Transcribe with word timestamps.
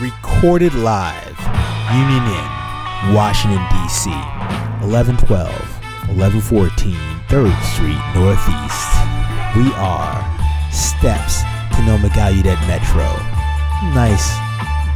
recorded 0.00 0.72
live, 0.72 1.36
Union 1.92 2.24
Inn, 2.24 3.14
Washington, 3.14 3.60
D.C., 3.68 4.08
1112, 4.80 5.28
1114 6.16 6.96
3rd 7.28 7.52
Street 7.68 8.00
Northeast. 8.16 8.88
We 9.52 9.68
are 9.76 10.16
steps 10.72 11.44
to 11.76 11.84
NoMa 11.84 12.08
Gallaudet 12.16 12.56
Metro. 12.64 13.04
Nice 13.92 14.32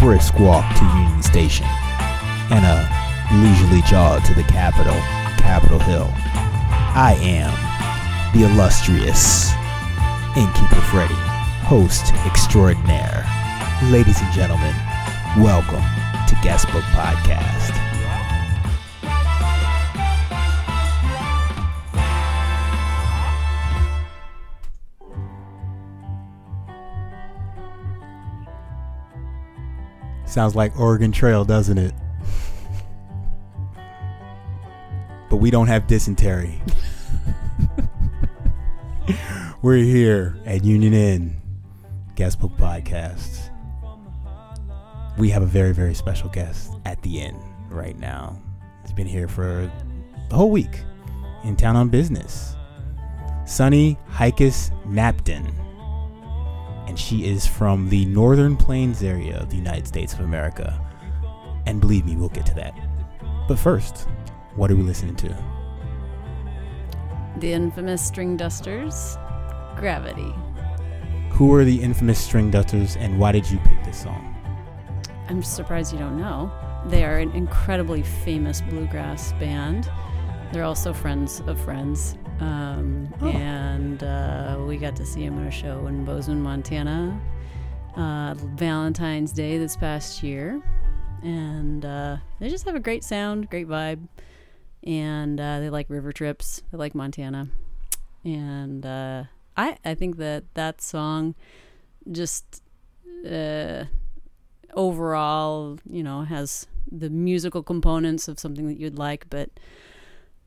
brisk 0.00 0.40
walk 0.40 0.64
to 0.78 0.84
Union 0.96 1.22
Station. 1.22 1.66
And 2.48 2.64
a 2.64 2.88
leisurely 3.44 3.82
jog 3.82 4.24
to 4.24 4.34
the 4.34 4.44
Capitol, 4.44 4.96
Capitol 5.36 5.80
Hill. 5.80 6.08
I 6.96 7.18
am 7.20 7.52
the 8.32 8.46
illustrious 8.46 9.52
Innkeeper 10.34 10.80
Freddy, 10.88 11.14
host 11.68 12.14
extraordinaire. 12.24 13.28
Ladies 13.90 14.20
and 14.22 14.32
gentlemen, 14.32 14.74
welcome 15.38 15.82
to 16.28 16.34
Guestbook 16.36 16.82
Podcast. 16.92 17.72
Sounds 30.26 30.54
like 30.56 30.78
Oregon 30.78 31.12
Trail, 31.12 31.44
doesn't 31.44 31.78
it? 31.78 31.94
but 35.34 35.40
we 35.40 35.50
don't 35.50 35.66
have 35.66 35.88
dysentery. 35.88 36.62
We're 39.62 39.78
here 39.78 40.38
at 40.46 40.62
Union 40.62 40.94
Inn, 40.94 41.40
Guestbook 42.14 42.56
Podcast. 42.56 43.43
We 45.16 45.30
have 45.30 45.42
a 45.42 45.46
very, 45.46 45.72
very 45.72 45.94
special 45.94 46.28
guest 46.28 46.72
at 46.84 47.00
the 47.02 47.20
inn 47.20 47.40
right 47.68 47.96
now. 47.98 48.40
He's 48.82 48.92
been 48.92 49.06
here 49.06 49.28
for 49.28 49.70
the 50.28 50.34
whole 50.34 50.50
week 50.50 50.80
in 51.44 51.54
town 51.56 51.76
on 51.76 51.88
business. 51.88 52.56
Sunny 53.46 53.96
Hikus 54.10 54.70
Napton. 54.86 55.52
And 56.88 56.98
she 56.98 57.26
is 57.26 57.46
from 57.46 57.88
the 57.88 58.04
Northern 58.06 58.56
Plains 58.56 59.02
area 59.02 59.38
of 59.38 59.50
the 59.50 59.56
United 59.56 59.86
States 59.86 60.14
of 60.14 60.20
America. 60.20 60.80
And 61.66 61.80
believe 61.80 62.04
me, 62.04 62.16
we'll 62.16 62.28
get 62.28 62.46
to 62.46 62.54
that. 62.54 62.74
But 63.46 63.58
first, 63.58 64.08
what 64.56 64.70
are 64.70 64.76
we 64.76 64.82
listening 64.82 65.16
to? 65.16 65.44
The 67.38 67.52
infamous 67.52 68.10
Stringdusters, 68.10 69.20
Gravity. 69.76 70.34
Who 71.30 71.52
are 71.54 71.64
the 71.64 71.80
infamous 71.80 72.26
Stringdusters 72.26 72.96
and 72.96 73.18
why 73.18 73.32
did 73.32 73.50
you 73.50 73.58
pick 73.58 73.82
this 73.84 74.02
song? 74.02 74.33
I'm 75.34 75.42
surprised 75.42 75.92
you 75.92 75.98
don't 75.98 76.16
know. 76.16 76.48
They 76.86 77.02
are 77.02 77.18
an 77.18 77.32
incredibly 77.32 78.04
famous 78.04 78.60
bluegrass 78.60 79.32
band. 79.32 79.90
They're 80.52 80.62
also 80.62 80.92
friends 80.92 81.42
of 81.48 81.60
friends. 81.60 82.16
Um, 82.38 83.12
Oh. 83.20 83.26
And 83.30 84.04
uh, 84.04 84.62
we 84.64 84.76
got 84.76 84.94
to 84.94 85.04
see 85.04 85.24
them 85.24 85.40
at 85.40 85.48
a 85.48 85.50
show 85.50 85.88
in 85.88 86.04
Bozeman, 86.04 86.40
Montana, 86.40 87.20
uh, 87.96 88.34
Valentine's 88.34 89.32
Day 89.32 89.58
this 89.58 89.76
past 89.76 90.22
year. 90.22 90.62
And 91.24 91.84
uh, 91.84 92.18
they 92.38 92.48
just 92.48 92.64
have 92.66 92.76
a 92.76 92.80
great 92.80 93.02
sound, 93.02 93.50
great 93.50 93.66
vibe. 93.66 94.06
And 94.84 95.40
uh, 95.40 95.58
they 95.58 95.68
like 95.68 95.90
river 95.90 96.12
trips, 96.12 96.62
they 96.70 96.78
like 96.78 96.94
Montana. 96.94 97.48
And 98.24 98.86
uh, 98.86 99.24
I, 99.56 99.78
I 99.84 99.96
think 99.96 100.16
that 100.18 100.44
that 100.54 100.80
song 100.80 101.34
just. 102.12 102.62
Overall, 104.74 105.78
you 105.88 106.02
know, 106.02 106.22
has 106.22 106.66
the 106.90 107.10
musical 107.10 107.62
components 107.62 108.28
of 108.28 108.38
something 108.38 108.66
that 108.68 108.78
you'd 108.78 108.98
like, 108.98 109.26
but 109.30 109.50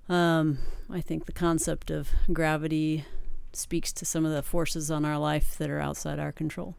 um, 0.09 0.59
I 0.89 1.01
think 1.01 1.25
the 1.25 1.31
concept 1.31 1.91
of 1.91 2.09
gravity 2.31 3.05
speaks 3.53 3.91
to 3.93 4.05
some 4.05 4.25
of 4.25 4.31
the 4.31 4.43
forces 4.43 4.91
on 4.91 5.03
our 5.05 5.17
life 5.17 5.57
that 5.57 5.69
are 5.69 5.79
outside 5.79 6.19
our 6.19 6.31
control. 6.31 6.75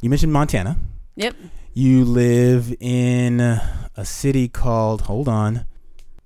You 0.00 0.10
mentioned 0.10 0.32
Montana. 0.32 0.78
Yep. 1.16 1.36
You 1.74 2.04
live 2.04 2.74
in 2.80 3.40
a 3.40 4.04
city 4.04 4.48
called, 4.48 5.02
hold 5.02 5.28
on, 5.28 5.66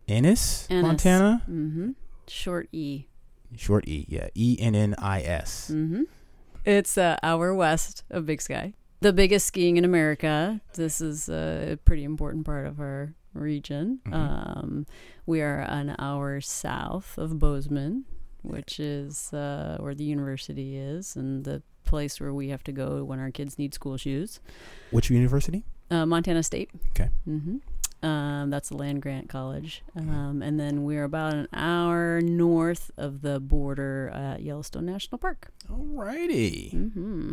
Ennis, 0.09 0.66
Ennis. 0.70 0.82
Montana? 0.82 1.42
Mm-hmm. 1.50 1.91
Short 2.28 2.69
E. 2.72 3.06
Short 3.56 3.86
E, 3.88 4.06
yeah. 4.09 4.28
E 4.34 4.56
N 4.60 4.75
N 4.75 4.94
I 4.98 5.22
S. 5.22 5.70
Mm-hmm. 5.72 6.03
It's 6.65 6.97
uh, 6.98 7.16
hour 7.22 7.54
west 7.54 8.04
of 8.10 8.26
Big 8.26 8.41
Sky. 8.42 8.75
The 9.01 9.12
biggest 9.12 9.47
skiing 9.47 9.77
in 9.77 9.84
America. 9.84 10.61
This 10.75 11.01
is 11.01 11.29
a 11.29 11.79
pretty 11.84 12.05
important 12.05 12.47
part 12.47 12.67
of 12.67 12.81
our 12.81 13.15
region. 13.34 14.01
Mhm. 14.07 14.12
Um, 14.15 14.87
we 15.27 15.43
are 15.43 15.61
an 15.61 15.95
hour 15.99 16.41
south 16.41 17.19
of 17.19 17.39
Bozeman, 17.39 18.05
which 18.43 18.81
is 18.81 19.33
uh, 19.34 19.77
where 19.81 19.95
the 19.95 20.05
university 20.05 20.77
is 20.77 21.15
and 21.17 21.45
the 21.45 21.62
place 21.84 22.19
where 22.21 22.33
we 22.33 22.49
have 22.49 22.65
to 22.65 22.73
go 22.73 23.05
when 23.05 23.19
our 23.19 23.31
kids 23.31 23.59
need 23.59 23.75
school 23.75 23.97
shoes. 23.97 24.41
Which 24.91 25.11
university? 25.11 25.65
Uh, 25.91 26.07
Montana 26.07 26.43
State. 26.43 26.71
Okay. 26.91 27.11
hmm 27.25 27.59
Um, 28.03 28.51
that's 28.51 28.71
a 28.71 28.77
land 28.77 29.03
grant 29.03 29.28
college. 29.28 29.83
Um, 29.95 30.43
and 30.43 30.59
then 30.61 30.84
we're 30.84 31.05
about 31.05 31.34
an 31.34 31.49
hour 31.53 32.21
north 32.23 32.91
of 32.97 33.21
the 33.23 33.41
border 33.41 34.11
at 34.15 34.43
Yellowstone 34.43 34.87
National 34.87 35.19
Park. 35.19 35.49
Alrighty. 35.69 36.73
hmm 36.73 37.33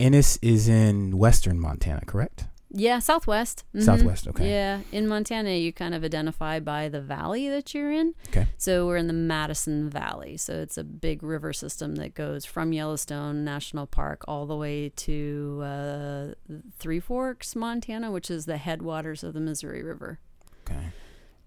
Ennis 0.00 0.38
is 0.42 0.68
in 0.68 1.18
western 1.18 1.58
Montana, 1.58 2.02
correct? 2.06 2.46
Yeah, 2.70 2.98
southwest. 2.98 3.64
Mhm. 3.74 3.82
Southwest, 3.82 4.28
okay. 4.28 4.50
Yeah, 4.50 4.80
in 4.92 5.08
Montana, 5.08 5.50
you 5.52 5.72
kind 5.72 5.94
of 5.94 6.04
identify 6.04 6.60
by 6.60 6.90
the 6.90 7.00
valley 7.00 7.48
that 7.48 7.72
you're 7.72 7.90
in. 7.90 8.14
Okay. 8.28 8.46
So 8.58 8.86
we're 8.86 8.98
in 8.98 9.06
the 9.06 9.14
Madison 9.14 9.88
Valley. 9.88 10.36
So 10.36 10.52
it's 10.52 10.76
a 10.76 10.84
big 10.84 11.22
river 11.22 11.54
system 11.54 11.96
that 11.96 12.14
goes 12.14 12.44
from 12.44 12.72
Yellowstone 12.74 13.42
National 13.42 13.86
Park 13.86 14.22
all 14.28 14.44
the 14.44 14.54
way 14.56 14.90
to 14.90 15.60
uh, 15.64 16.26
Three 16.78 17.00
Forks, 17.00 17.56
Montana, 17.56 18.10
which 18.10 18.30
is 18.30 18.44
the 18.44 18.58
headwaters 18.58 19.24
of 19.24 19.32
the 19.32 19.40
Missouri 19.40 19.82
River. 19.82 20.18
Okay. 20.70 20.88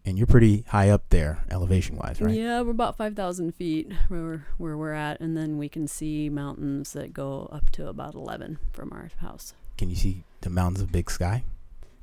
And 0.06 0.18
you're 0.18 0.28
pretty 0.28 0.66
high 0.68 0.90
up 0.90 1.04
there, 1.10 1.44
elevation 1.52 1.96
wise, 1.96 2.20
right? 2.20 2.34
Yeah, 2.34 2.62
we're 2.62 2.72
about 2.72 2.98
5,000 2.98 3.54
feet 3.54 3.92
where, 4.08 4.48
where 4.58 4.76
we're 4.76 4.94
at. 4.94 5.20
And 5.22 5.38
then 5.38 5.58
we 5.58 5.70
can 5.70 5.88
see 5.88 6.28
mountains 6.28 6.94
that 6.94 7.14
go 7.14 7.48
up 7.52 7.70
to 7.72 7.88
about 7.88 8.16
11 8.16 8.58
from 8.74 8.92
our 8.92 9.12
house. 9.18 9.54
Can 9.78 9.90
you 9.90 9.96
see 9.96 10.24
the 10.42 10.50
mountains 10.50 10.82
of 10.82 10.92
Big 10.92 11.12
Sky? 11.12 11.44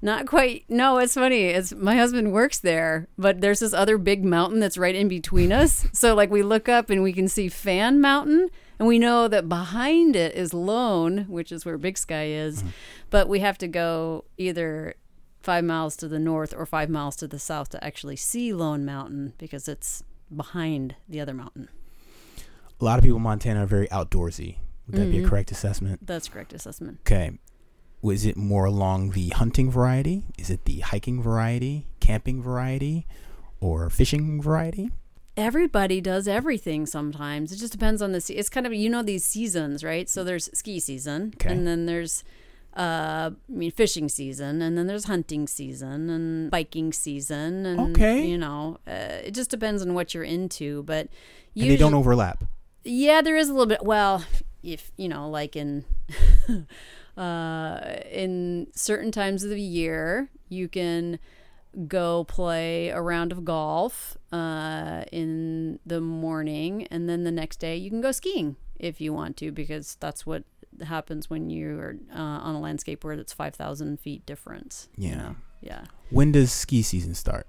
Not 0.01 0.27
quite. 0.27 0.65
No, 0.69 0.99
it's 0.99 1.15
funny. 1.15 1.47
It's 1.47 1.75
my 1.75 1.97
husband 1.97 2.33
works 2.33 2.59
there, 2.59 3.09
but 3.19 3.41
there's 3.41 3.61
this 3.61 3.73
other 3.73 3.99
big 3.99 4.25
mountain 4.25 4.61
that's 4.61 4.79
right 4.79 4.95
in 4.95 5.09
between 5.09 5.53
us. 5.53 5.87
So 5.99 6.15
like 6.15 6.31
we 6.31 6.45
look 6.45 6.69
up 6.69 6.91
and 6.91 7.03
we 7.03 7.13
can 7.13 7.27
see 7.27 7.49
Fan 7.49 8.01
Mountain, 8.01 8.51
and 8.79 8.87
we 8.87 9.01
know 9.01 9.27
that 9.27 9.49
behind 9.49 10.15
it 10.15 10.37
is 10.37 10.55
Lone, 10.55 11.25
which 11.29 11.51
is 11.51 11.67
where 11.67 11.77
Big 11.77 11.99
Sky 11.99 12.27
is. 12.27 12.59
Mm-hmm. 12.59 12.69
But 13.11 13.29
we 13.29 13.41
have 13.41 13.59
to 13.59 13.67
go 13.67 14.25
either 14.37 14.95
five 15.49 15.65
miles 15.65 15.97
to 15.97 16.07
the 16.09 16.19
north 16.19 16.53
or 16.55 16.67
five 16.67 16.91
miles 16.91 17.17
to 17.17 17.27
the 17.27 17.39
south 17.39 17.71
to 17.71 17.83
actually 17.83 18.17
see 18.17 18.53
Lone 18.53 18.85
Mountain 18.85 19.33
because 19.39 19.67
it's 19.67 20.03
behind 20.35 20.95
the 21.09 21.21
other 21.23 21.33
mountain. 21.33 21.71
A 22.79 22.85
lot 22.85 22.99
of 22.99 23.03
people 23.03 23.17
in 23.17 23.23
Montana 23.23 23.63
are 23.63 23.67
very 23.67 23.89
outdoorsy. 23.89 24.57
Would 24.87 24.97
that 25.01 25.11
be 25.11 25.21
a 25.21 25.23
Mhm. 25.23 25.29
correct 25.31 25.51
assessment? 25.51 26.07
That's 26.07 26.29
correct 26.29 26.53
assessment. 26.53 26.99
Okay. 27.07 27.39
Was 28.03 28.27
it 28.27 28.37
more 28.37 28.67
along 28.67 29.13
the 29.13 29.31
hunting 29.31 29.71
variety? 29.71 30.23
Is 30.37 30.51
it 30.51 30.67
the 30.67 30.81
hiking 30.81 31.23
variety, 31.23 31.87
camping 31.99 32.43
variety, 32.43 33.07
or 33.59 33.89
fishing 33.89 34.43
variety? 34.43 34.91
everybody 35.41 36.01
does 36.01 36.27
everything 36.27 36.85
sometimes. 36.85 37.53
It 37.53 37.59
just 37.59 37.71
depends 37.73 38.03
on 38.03 38.11
the 38.11 38.21
se- 38.21 38.35
it's 38.35 38.49
kind 38.49 38.67
of 38.67 38.75
you 38.75 38.89
know 38.91 39.05
these 39.05 39.25
seasons, 39.25 39.85
right? 39.85 40.09
So 40.11 40.25
there's 40.25 40.51
ski 40.53 40.81
season 40.81 41.31
Okay. 41.37 41.51
and 41.53 41.65
then 41.65 41.87
there's 41.87 42.25
uh 42.79 43.31
I 43.33 43.53
mean 43.53 43.71
fishing 43.73 44.09
season 44.09 44.63
and 44.63 44.79
then 44.79 44.87
there's 44.87 45.05
hunting 45.05 45.49
season 45.49 46.09
and 46.09 46.51
biking 46.51 46.93
season 46.93 47.67
and 47.67 47.97
Okay. 47.97 48.25
you 48.27 48.39
know, 48.39 48.79
uh, 48.87 49.19
it 49.27 49.33
just 49.35 49.51
depends 49.51 49.83
on 49.83 49.95
what 49.95 50.15
you're 50.15 50.23
into, 50.25 50.83
but 50.85 51.09
And 51.57 51.69
they 51.71 51.77
don't 51.77 51.95
overlap. 51.95 52.45
yeah, 52.85 53.21
there 53.21 53.37
is 53.37 53.49
a 53.49 53.53
little 53.53 53.67
bit. 53.67 53.83
Well, 53.85 54.25
if 54.63 54.93
you 54.97 55.09
know, 55.09 55.29
like 55.29 55.57
in 55.57 55.85
uh, 57.17 57.97
in 58.11 58.69
certain 58.75 59.11
times 59.13 59.45
of 59.45 59.51
the 59.51 59.61
year, 59.61 60.31
you 60.49 60.69
can 60.69 61.19
go 61.87 62.25
play 62.25 62.89
a 62.89 63.01
round 63.01 63.31
of 63.33 63.45
golf 63.45 64.17
uh, 64.33 65.05
in 65.13 65.79
the 65.85 66.01
morning, 66.01 66.87
and 66.91 67.09
then 67.09 67.25
the 67.25 67.31
next 67.33 67.59
day 67.59 67.77
you 67.77 67.91
can 67.91 68.01
go 68.01 68.13
skiing 68.13 68.57
if 68.79 69.01
you 69.01 69.13
want 69.13 69.37
to, 69.39 69.51
because 69.53 69.97
that's 70.01 70.25
what 70.25 70.45
happens 70.83 71.29
when 71.31 71.51
you're 71.51 71.97
uh, 72.15 72.19
on 72.19 72.55
a 72.55 72.61
landscape 72.61 73.05
where 73.05 73.15
it's 73.15 73.33
five 73.33 73.55
thousand 73.55 74.01
feet 74.01 74.25
difference. 74.27 74.89
you 74.97 75.11
Yeah. 75.11 75.15
know? 75.17 75.37
yeah. 75.61 75.85
When 76.11 76.33
does 76.33 76.53
ski 76.53 76.83
season 76.83 77.15
start? 77.15 77.47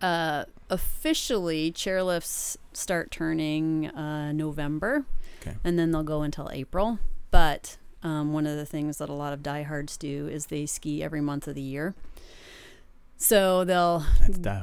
Uh, 0.00 0.44
officially, 0.70 1.72
chairlifts 1.72 2.56
start 2.72 3.10
turning 3.10 3.88
uh, 3.90 4.30
November, 4.32 5.04
Okay. 5.40 5.56
and 5.64 5.78
then 5.78 5.90
they'll 5.90 6.02
go 6.04 6.22
until 6.22 6.48
April. 6.52 6.98
But 7.32 7.78
um, 8.04 8.32
one 8.32 8.46
of 8.46 8.56
the 8.56 8.64
things 8.66 8.98
that 8.98 9.08
a 9.08 9.12
lot 9.14 9.32
of 9.32 9.42
diehards 9.42 9.96
do 9.96 10.28
is 10.28 10.46
they 10.46 10.66
ski 10.66 11.02
every 11.02 11.20
month 11.20 11.48
of 11.48 11.54
the 11.56 11.60
year. 11.62 11.94
So 13.20 13.64
they'll 13.64 14.04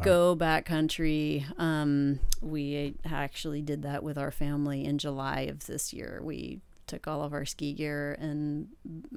go 0.02 0.34
backcountry. 0.38 1.44
Um, 1.60 2.20
we 2.42 2.96
actually 3.04 3.62
did 3.62 3.82
that 3.84 4.02
with 4.04 4.18
our 4.18 4.32
family 4.32 4.86
in 4.86 4.98
July 4.98 5.42
of 5.42 5.66
this 5.66 5.92
year. 5.92 6.22
We 6.24 6.62
took 6.88 7.08
all 7.08 7.24
of 7.24 7.34
our 7.34 7.46
ski 7.46 7.74
gear 7.74 8.16
and 8.20 8.68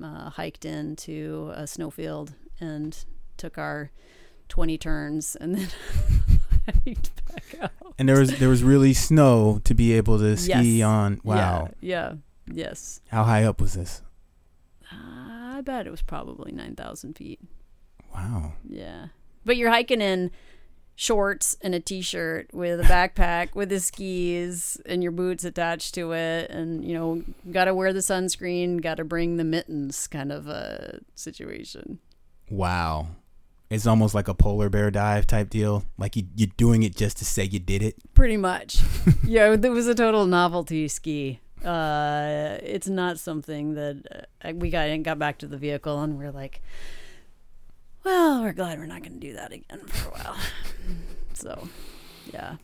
uh, 0.03 0.31
hiked 0.31 0.65
into 0.65 1.53
a 1.55 1.67
snowfield 1.67 2.35
and 2.61 3.05
took 3.37 3.59
our 3.59 3.91
20 4.49 4.79
turns 4.79 5.37
and 5.37 5.55
then 5.55 5.69
hiked 6.87 7.11
back 7.27 7.45
out. 7.61 7.71
And 7.99 8.09
there 8.09 8.19
was 8.19 8.39
there 8.39 8.49
was 8.49 8.63
really 8.63 8.95
snow 8.95 9.61
to 9.65 9.75
be 9.75 9.93
able 9.95 10.19
to 10.19 10.37
ski 10.37 10.79
Yes. 10.79 10.87
on. 10.87 11.21
Wow. 11.25 11.71
Yeah. 11.81 12.13
yeah 12.13 12.15
yes. 12.71 13.01
How 13.09 13.25
high 13.25 13.45
up 13.45 13.61
was 13.61 13.75
this? 13.75 14.03
Uh, 14.91 15.57
I 15.57 15.61
bet 15.63 15.87
it 15.87 15.91
was 15.91 16.03
probably 16.03 16.53
9,000 16.53 17.15
feet. 17.17 17.41
Wow. 18.15 18.55
Yeah. 18.69 19.09
But 19.45 19.57
you're 19.57 19.71
hiking 19.71 20.01
in 20.01 20.31
shorts 21.01 21.57
and 21.63 21.77
a 21.77 21.81
t-shirt 21.81 22.53
with 22.53 22.81
a 22.81 22.83
backpack 22.83 23.55
with 23.55 23.69
the 23.69 23.79
skis 23.79 24.83
and 24.85 25.01
your 25.01 25.13
boots 25.13 25.45
attached 25.45 25.95
to 25.95 26.11
it 26.11 26.51
and 26.51 26.85
you 26.85 26.93
know 26.93 27.23
got 27.53 27.67
to 27.67 27.75
wear 27.75 27.93
the 27.93 28.01
sunscreen, 28.01 28.83
got 28.83 28.97
to 28.97 29.05
bring 29.05 29.37
the 29.37 29.45
mittens 29.45 30.09
kind 30.09 30.33
of 30.33 30.49
a 30.49 30.99
situation. 31.15 32.01
Wow. 32.51 33.07
It's 33.71 33.87
almost 33.87 34.13
like 34.13 34.27
a 34.27 34.35
polar 34.35 34.69
bear 34.69 34.91
dive 34.91 35.29
type 35.29 35.51
deal. 35.51 35.85
Like 35.99 36.17
you, 36.17 36.25
you're 36.35 36.51
doing 36.57 36.83
it 36.83 36.97
just 36.97 37.19
to 37.19 37.25
say 37.25 37.45
you 37.45 37.61
did 37.61 37.81
it. 37.81 37.95
Pretty 38.15 38.37
much. 38.37 38.81
yeah, 39.23 39.53
it 39.53 39.69
was 39.69 39.87
a 39.87 39.95
total 39.95 40.27
novelty 40.27 40.89
ski. 40.89 41.39
Uh, 41.65 42.59
it's 42.61 42.89
not 42.89 43.21
something 43.21 43.75
that 43.75 44.27
uh, 44.45 44.53
we 44.53 44.69
got 44.69 44.89
and 44.89 45.05
got 45.05 45.21
back 45.21 45.39
to 45.39 45.47
the 45.47 45.59
vehicle 45.59 46.01
and 46.03 46.19
we're 46.19 46.33
like, 46.33 46.61
well, 48.09 48.43
we're 48.43 48.53
glad 48.55 48.79
we're 48.79 48.87
not 48.87 49.03
going 49.03 49.21
to 49.21 49.27
do 49.27 49.35
that 49.35 49.53
again 49.53 49.81
for 49.87 50.09
a 50.09 50.13
while. 50.13 50.37
so, 51.35 51.69
yeah. 52.33 52.57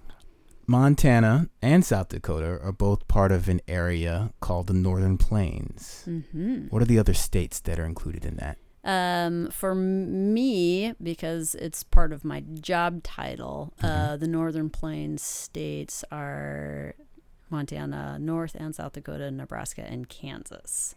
Montana 0.67 1.51
and 1.61 1.85
South 1.85 2.09
Dakota 2.09 2.59
are 2.63 2.73
both 2.73 3.07
part 3.09 3.31
of 3.31 3.49
an 3.49 3.61
area 3.69 4.33
called 4.41 4.69
the 4.69 4.73
Northern 4.73 5.19
Plains. 5.19 6.03
hmm 6.07 6.69
What 6.69 6.81
are 6.81 6.87
the 6.87 6.99
other 6.99 7.13
states 7.13 7.61
that 7.61 7.79
are 7.79 7.85
included 7.85 8.25
in 8.25 8.37
that? 8.37 8.57
Um, 8.87 9.51
for 9.51 9.75
me, 9.75 10.95
because 11.03 11.55
it's 11.55 11.83
part 11.83 12.13
of 12.13 12.25
my 12.25 12.41
job 12.61 13.03
title, 13.03 13.75
uh, 13.83 14.17
the 14.17 14.27
Northern 14.27 14.71
Plains 14.71 15.23
states 15.23 16.05
are 16.11 16.95
Montana, 17.51 18.19
North 18.19 18.55
and 18.55 18.75
South 18.75 18.93
Dakota, 18.93 19.31
Nebraska, 19.31 19.83
and 19.83 20.09
Kansas. 20.09 20.95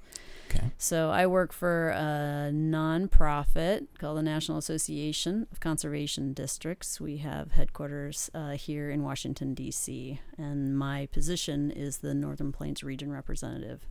So 0.77 1.09
I 1.09 1.25
work 1.25 1.53
for 1.53 1.89
a 1.89 2.51
nonprofit 2.53 3.87
called 3.97 4.17
the 4.17 4.23
National 4.23 4.59
Association 4.59 5.47
of 5.51 5.59
Conservation 5.59 6.33
Districts. 6.33 7.01
We 7.01 7.17
have 7.17 7.53
headquarters 7.53 8.29
uh, 8.35 8.51
here 8.51 8.91
in 8.91 9.03
Washington, 9.03 9.55
D.C., 9.55 10.19
and 10.37 10.77
my 10.77 11.07
position 11.07 11.71
is 11.71 11.97
the 11.97 12.13
Northern 12.13 12.51
Plains 12.51 12.83
Region 12.83 13.11
Representative. 13.11 13.87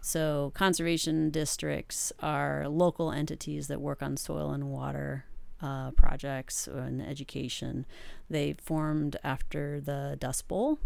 So, 0.00 0.52
conservation 0.54 1.30
districts 1.30 2.12
are 2.20 2.68
local 2.68 3.12
entities 3.12 3.68
that 3.68 3.80
work 3.80 4.02
on 4.02 4.16
soil 4.16 4.50
and 4.50 4.70
water 4.70 5.24
uh, 5.62 5.92
projects 5.92 6.66
and 6.66 7.00
education. 7.00 7.86
They 8.28 8.56
formed 8.60 9.16
after 9.22 9.80
the 9.80 10.16
Dust 10.18 10.48
Bowl 10.48 10.78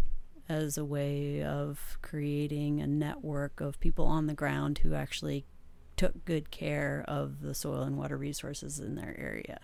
as 0.49 0.77
a 0.77 0.83
way 0.85 1.43
of 1.43 1.97
creating 2.01 2.81
a 2.81 2.87
network 2.87 3.61
of 3.61 3.79
people 3.79 4.05
on 4.05 4.25
the 4.27 4.33
ground 4.33 4.79
who 4.79 4.93
actually 4.95 5.45
took 5.95 6.25
good 6.25 6.49
care 6.49 7.05
of 7.07 7.41
the 7.41 7.53
soil 7.53 7.83
and 7.83 7.97
water 7.97 8.17
resources 8.17 8.79
in 8.79 8.95
their 8.95 9.15
area. 9.19 9.59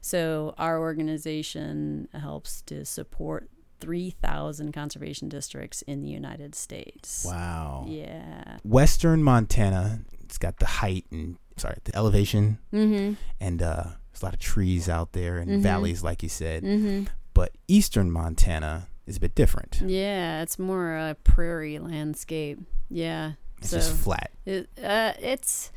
So, 0.00 0.54
our 0.58 0.78
organization 0.78 2.08
helps 2.14 2.62
to 2.62 2.84
support 2.84 3.50
3,000 3.80 4.72
conservation 4.72 5.28
districts 5.28 5.82
in 5.82 6.00
the 6.00 6.08
United 6.08 6.54
States. 6.54 7.24
Wow. 7.28 7.84
Yeah. 7.88 8.58
Western 8.64 9.22
Montana, 9.22 10.00
it's 10.24 10.38
got 10.38 10.58
the 10.58 10.66
height 10.66 11.04
and 11.10 11.36
sorry, 11.56 11.76
the 11.84 11.94
elevation 11.96 12.58
Mm-hmm. 12.72 13.14
and 13.40 13.62
uh 13.62 13.84
there's 14.12 14.22
a 14.22 14.24
lot 14.24 14.34
of 14.34 14.40
trees 14.40 14.88
out 14.88 15.12
there 15.12 15.38
and 15.38 15.50
Mhm. 15.50 15.62
valleys 15.62 16.02
like 16.02 16.22
you 16.22 16.28
said. 16.30 16.62
Mm-hmm. 16.62 17.04
But 17.34 17.52
eastern 17.68 18.10
Montana 18.10 18.88
is 19.06 19.16
a 19.16 19.20
bit 19.20 19.34
different. 19.34 19.80
Yeah, 19.84 20.42
it's 20.42 20.58
more 20.58 20.96
a 20.96 21.16
prairie 21.24 21.78
landscape. 21.78 22.58
Yeah. 22.90 23.32
It's 23.58 23.70
just 23.70 23.94
flat. 23.96 24.30
It, 24.44 24.68
uh, 24.82 25.12
it's 25.20 25.72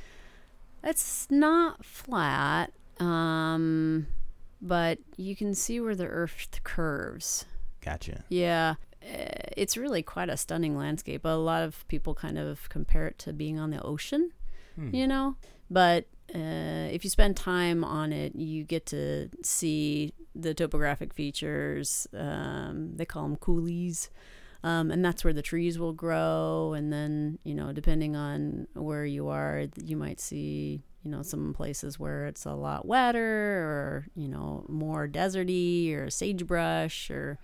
it's 0.83 1.27
not 1.31 1.83
flat, 1.85 2.71
um, 2.99 4.07
but 4.61 4.99
you 5.17 5.35
can 5.35 5.55
see 5.55 5.79
where 5.79 5.95
the 5.95 6.05
earth 6.05 6.59
curves. 6.63 7.45
Gotcha. 7.81 8.25
Yeah, 8.29 8.75
uh, 9.01 9.47
it's 9.55 9.77
really 9.77 10.03
quite 10.03 10.29
a 10.29 10.35
stunning 10.37 10.77
landscape. 10.77 11.23
A 11.23 11.29
lot 11.29 11.63
of 11.63 11.87
people 11.87 12.13
kind 12.13 12.37
of 12.37 12.67
compare 12.69 13.07
it 13.07 13.17
to 13.19 13.33
being 13.33 13.57
on 13.59 13.71
the 13.71 13.81
ocean, 13.81 14.31
Hmm. 14.75 14.93
you 14.93 15.07
know. 15.07 15.35
But 15.69 16.05
uh, 16.33 16.89
if 16.91 17.03
you 17.03 17.09
spend 17.09 17.35
time 17.35 17.83
on 17.83 18.13
it, 18.13 18.35
you 18.35 18.63
get 18.63 18.85
to 18.87 19.29
see 19.43 20.13
the 20.35 20.53
topographic 20.53 21.13
features. 21.13 22.07
Um, 22.13 22.95
they 22.95 23.05
call 23.05 23.23
them 23.23 23.37
coulees. 23.37 24.09
Um, 24.63 24.91
and 24.91 25.03
that's 25.03 25.23
where 25.23 25.33
the 25.33 25.41
trees 25.41 25.79
will 25.79 25.93
grow. 25.93 26.73
And 26.73 26.91
then, 26.91 27.39
you 27.43 27.55
know, 27.55 27.71
depending 27.71 28.15
on 28.15 28.67
where 28.73 29.05
you 29.05 29.29
are, 29.29 29.67
you 29.81 29.95
might 29.95 30.19
see, 30.19 30.83
you 31.03 31.11
know, 31.11 31.21
some 31.21 31.53
places 31.53 31.97
where 31.97 32.27
it's 32.27 32.45
a 32.45 32.53
lot 32.53 32.85
wetter 32.85 33.21
or, 33.21 34.07
you 34.15 34.27
know, 34.27 34.65
more 34.67 35.07
deserty 35.07 35.95
or 35.95 36.09
sagebrush 36.09 37.09
or. 37.09 37.37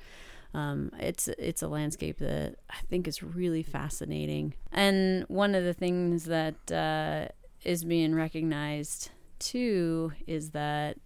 Um, 0.54 0.92
it's 0.98 1.28
it's 1.28 1.64
a 1.64 1.68
landscape 1.68 2.20
that 2.20 2.56
I 2.70 2.78
think 2.90 3.10
is 3.10 3.22
really 3.22 3.62
fascinating, 3.62 4.54
and 4.72 5.26
one 5.28 5.54
of 5.54 5.66
the 5.66 5.74
things 5.74 6.24
that 6.26 6.72
uh, 6.72 7.28
is 7.66 7.84
being 7.84 8.16
recognized 8.16 9.10
too 9.40 10.14
is 10.28 10.52
that 10.52 10.98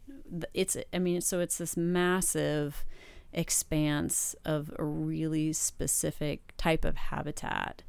it's 0.53 0.77
I 0.94 1.00
mean 1.00 1.21
so 1.21 1.39
it's 1.39 1.57
this 1.57 1.75
massive 1.75 2.85
expanse 3.33 4.35
of 4.45 4.71
a 4.77 4.83
really 4.83 5.53
specific 5.53 6.53
type 6.57 6.85
of 6.85 6.95
habitat, 6.97 7.83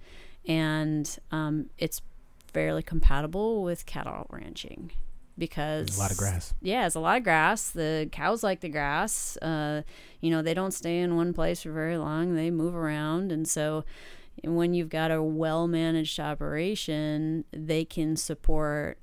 and 0.47 1.19
um, 1.31 1.71
it's 1.79 2.03
fairly 2.53 2.83
compatible 2.83 3.63
with 3.63 3.87
cattle 3.87 4.27
ranching 4.31 4.93
because 5.39 5.87
There's 5.87 5.99
a 5.99 6.03
lot 6.03 6.11
of 6.11 6.17
grass. 6.19 6.55
yeah, 6.61 6.87
it's 6.87 6.95
a 6.97 7.01
lot 7.01 7.17
of 7.19 7.25
grass. 7.25 7.71
The 7.71 8.09
cows 8.13 8.43
like 8.43 8.61
the 8.61 8.69
grass. 8.69 9.37
Uh, 9.39 9.83
you 10.21 10.31
know, 10.31 10.43
they 10.43 10.55
don't 10.55 10.73
stay 10.73 10.99
in 10.99 11.17
one 11.17 11.33
place 11.33 11.63
for 11.63 11.73
very 11.73 11.97
long. 11.97 12.35
They 12.35 12.51
move 12.51 12.75
around, 12.75 13.33
and 13.33 13.49
so 13.49 13.85
when 14.43 14.75
you've 14.75 14.89
got 14.89 15.11
a 15.11 15.23
well-managed 15.23 16.19
operation, 16.19 17.45
they 17.53 17.85
can 17.85 18.17
support 18.17 18.99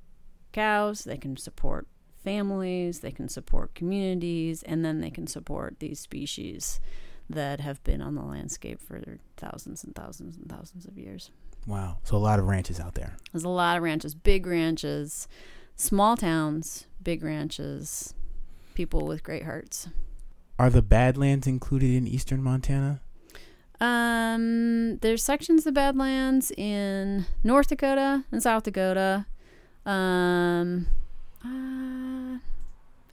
cows. 0.52 1.04
They 1.04 1.16
can 1.16 1.36
support 1.36 1.86
families. 2.24 3.00
They 3.00 3.12
can 3.12 3.28
support 3.28 3.74
communities, 3.74 4.62
and 4.62 4.84
then 4.84 5.00
they 5.00 5.10
can 5.10 5.26
support 5.26 5.78
these 5.78 6.00
species 6.00 6.80
that 7.30 7.60
have 7.60 7.82
been 7.84 8.00
on 8.00 8.14
the 8.14 8.22
landscape 8.22 8.80
for 8.80 9.18
thousands 9.36 9.84
and 9.84 9.94
thousands 9.94 10.36
and 10.36 10.48
thousands 10.48 10.86
of 10.86 10.96
years. 10.96 11.30
Wow. 11.66 11.98
So 12.02 12.16
a 12.16 12.18
lot 12.18 12.38
of 12.38 12.46
ranches 12.46 12.80
out 12.80 12.94
there. 12.94 13.16
There's 13.32 13.44
a 13.44 13.48
lot 13.48 13.76
of 13.76 13.82
ranches, 13.82 14.14
big 14.14 14.46
ranches, 14.46 15.28
small 15.76 16.16
towns, 16.16 16.86
big 17.02 17.22
ranches, 17.22 18.14
people 18.74 19.06
with 19.06 19.22
great 19.22 19.44
hearts. 19.44 19.88
Are 20.58 20.70
the 20.70 20.82
Badlands 20.82 21.46
included 21.46 21.94
in 21.94 22.08
eastern 22.08 22.42
Montana? 22.42 23.00
Um, 23.80 24.98
there's 24.98 25.22
sections 25.22 25.66
of 25.66 25.74
Badlands 25.74 26.50
in 26.56 27.26
North 27.44 27.68
Dakota 27.68 28.24
and 28.32 28.42
South 28.42 28.64
Dakota. 28.64 29.26
Um, 29.86 30.86
uh, 31.44 32.38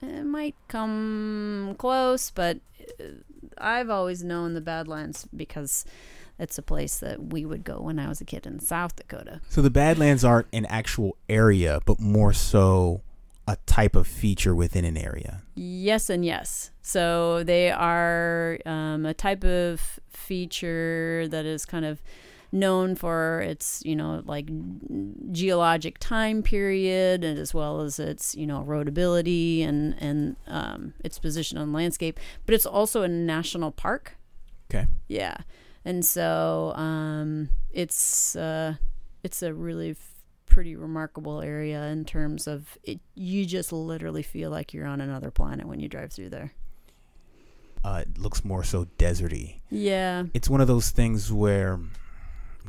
it 0.02 0.24
might 0.24 0.56
come 0.68 1.76
close, 1.78 2.30
but 2.30 2.58
uh, 3.00 3.04
I've 3.58 3.90
always 3.90 4.24
known 4.24 4.54
the 4.54 4.60
Badlands 4.60 5.26
because 5.34 5.84
it's 6.38 6.58
a 6.58 6.62
place 6.62 6.98
that 6.98 7.32
we 7.32 7.44
would 7.44 7.64
go 7.64 7.80
when 7.80 7.98
I 7.98 8.08
was 8.08 8.20
a 8.20 8.24
kid 8.24 8.46
in 8.46 8.60
South 8.60 8.96
Dakota. 8.96 9.40
So 9.48 9.62
the 9.62 9.70
Badlands 9.70 10.24
aren't 10.24 10.48
an 10.52 10.66
actual 10.66 11.16
area, 11.28 11.80
but 11.86 11.98
more 12.00 12.32
so 12.32 13.02
a 13.46 13.56
type 13.66 13.94
of 13.94 14.06
feature 14.06 14.54
within 14.54 14.84
an 14.84 14.96
area. 14.96 15.42
Yes 15.54 16.10
and 16.10 16.24
yes. 16.24 16.70
So 16.82 17.42
they 17.44 17.70
are 17.70 18.58
um, 18.66 19.06
a 19.06 19.14
type 19.14 19.44
of 19.44 20.00
feature 20.08 21.28
that 21.28 21.44
is 21.44 21.64
kind 21.64 21.84
of 21.84 22.02
known 22.52 22.94
for 22.94 23.40
its, 23.40 23.82
you 23.84 23.94
know, 23.94 24.22
like 24.24 24.48
geologic 25.32 25.98
time 25.98 26.42
period, 26.42 27.24
and 27.24 27.38
as 27.38 27.52
well 27.52 27.80
as 27.80 27.98
its, 27.98 28.34
you 28.34 28.46
know, 28.46 28.64
erodibility 28.66 29.66
and 29.66 29.94
and 30.00 30.36
um, 30.46 30.94
its 31.04 31.18
position 31.18 31.58
on 31.58 31.72
the 31.72 31.76
landscape. 31.76 32.18
But 32.46 32.54
it's 32.54 32.66
also 32.66 33.02
a 33.02 33.08
national 33.08 33.70
park. 33.70 34.16
Okay. 34.70 34.86
Yeah, 35.08 35.36
and 35.84 36.04
so 36.04 36.72
um, 36.76 37.48
it's 37.72 38.34
uh, 38.36 38.74
it's 39.22 39.42
a 39.42 39.54
really 39.54 39.96
pretty 40.56 40.74
remarkable 40.74 41.42
area 41.42 41.82
in 41.88 42.02
terms 42.02 42.46
of 42.46 42.78
it. 42.82 42.98
You 43.14 43.44
just 43.44 43.74
literally 43.74 44.22
feel 44.22 44.50
like 44.50 44.72
you're 44.72 44.86
on 44.86 45.02
another 45.02 45.30
planet 45.30 45.66
when 45.66 45.80
you 45.80 45.86
drive 45.86 46.14
through 46.14 46.30
there. 46.30 46.54
Uh, 47.84 48.04
it 48.06 48.16
looks 48.16 48.42
more 48.42 48.64
so 48.64 48.86
deserty. 48.96 49.60
Yeah. 49.68 50.24
It's 50.32 50.48
one 50.48 50.62
of 50.62 50.66
those 50.66 50.88
things 50.88 51.30
where 51.30 51.74
I'm 51.74 51.90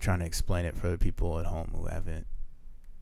trying 0.01 0.19
to 0.19 0.25
explain 0.25 0.65
it 0.65 0.75
for 0.75 0.89
the 0.89 0.97
people 0.97 1.39
at 1.39 1.45
home 1.45 1.71
who 1.73 1.85
haven't, 1.85 2.27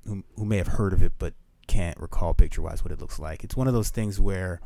who, 0.06 0.24
who 0.38 0.46
may 0.46 0.58
have 0.58 0.68
heard 0.68 0.94
of 0.94 1.02
it 1.02 1.14
but 1.18 1.34
can't 1.66 2.00
recall 2.00 2.36
picture 2.36 2.62
wise 2.62 2.84
what 2.84 2.92
it 2.92 3.02
looks 3.02 3.18
like. 3.18 3.44
It's 3.44 3.58
one 3.58 3.68
of 3.68 3.74
those 3.74 3.90
things 3.90 4.20
where 4.20 4.62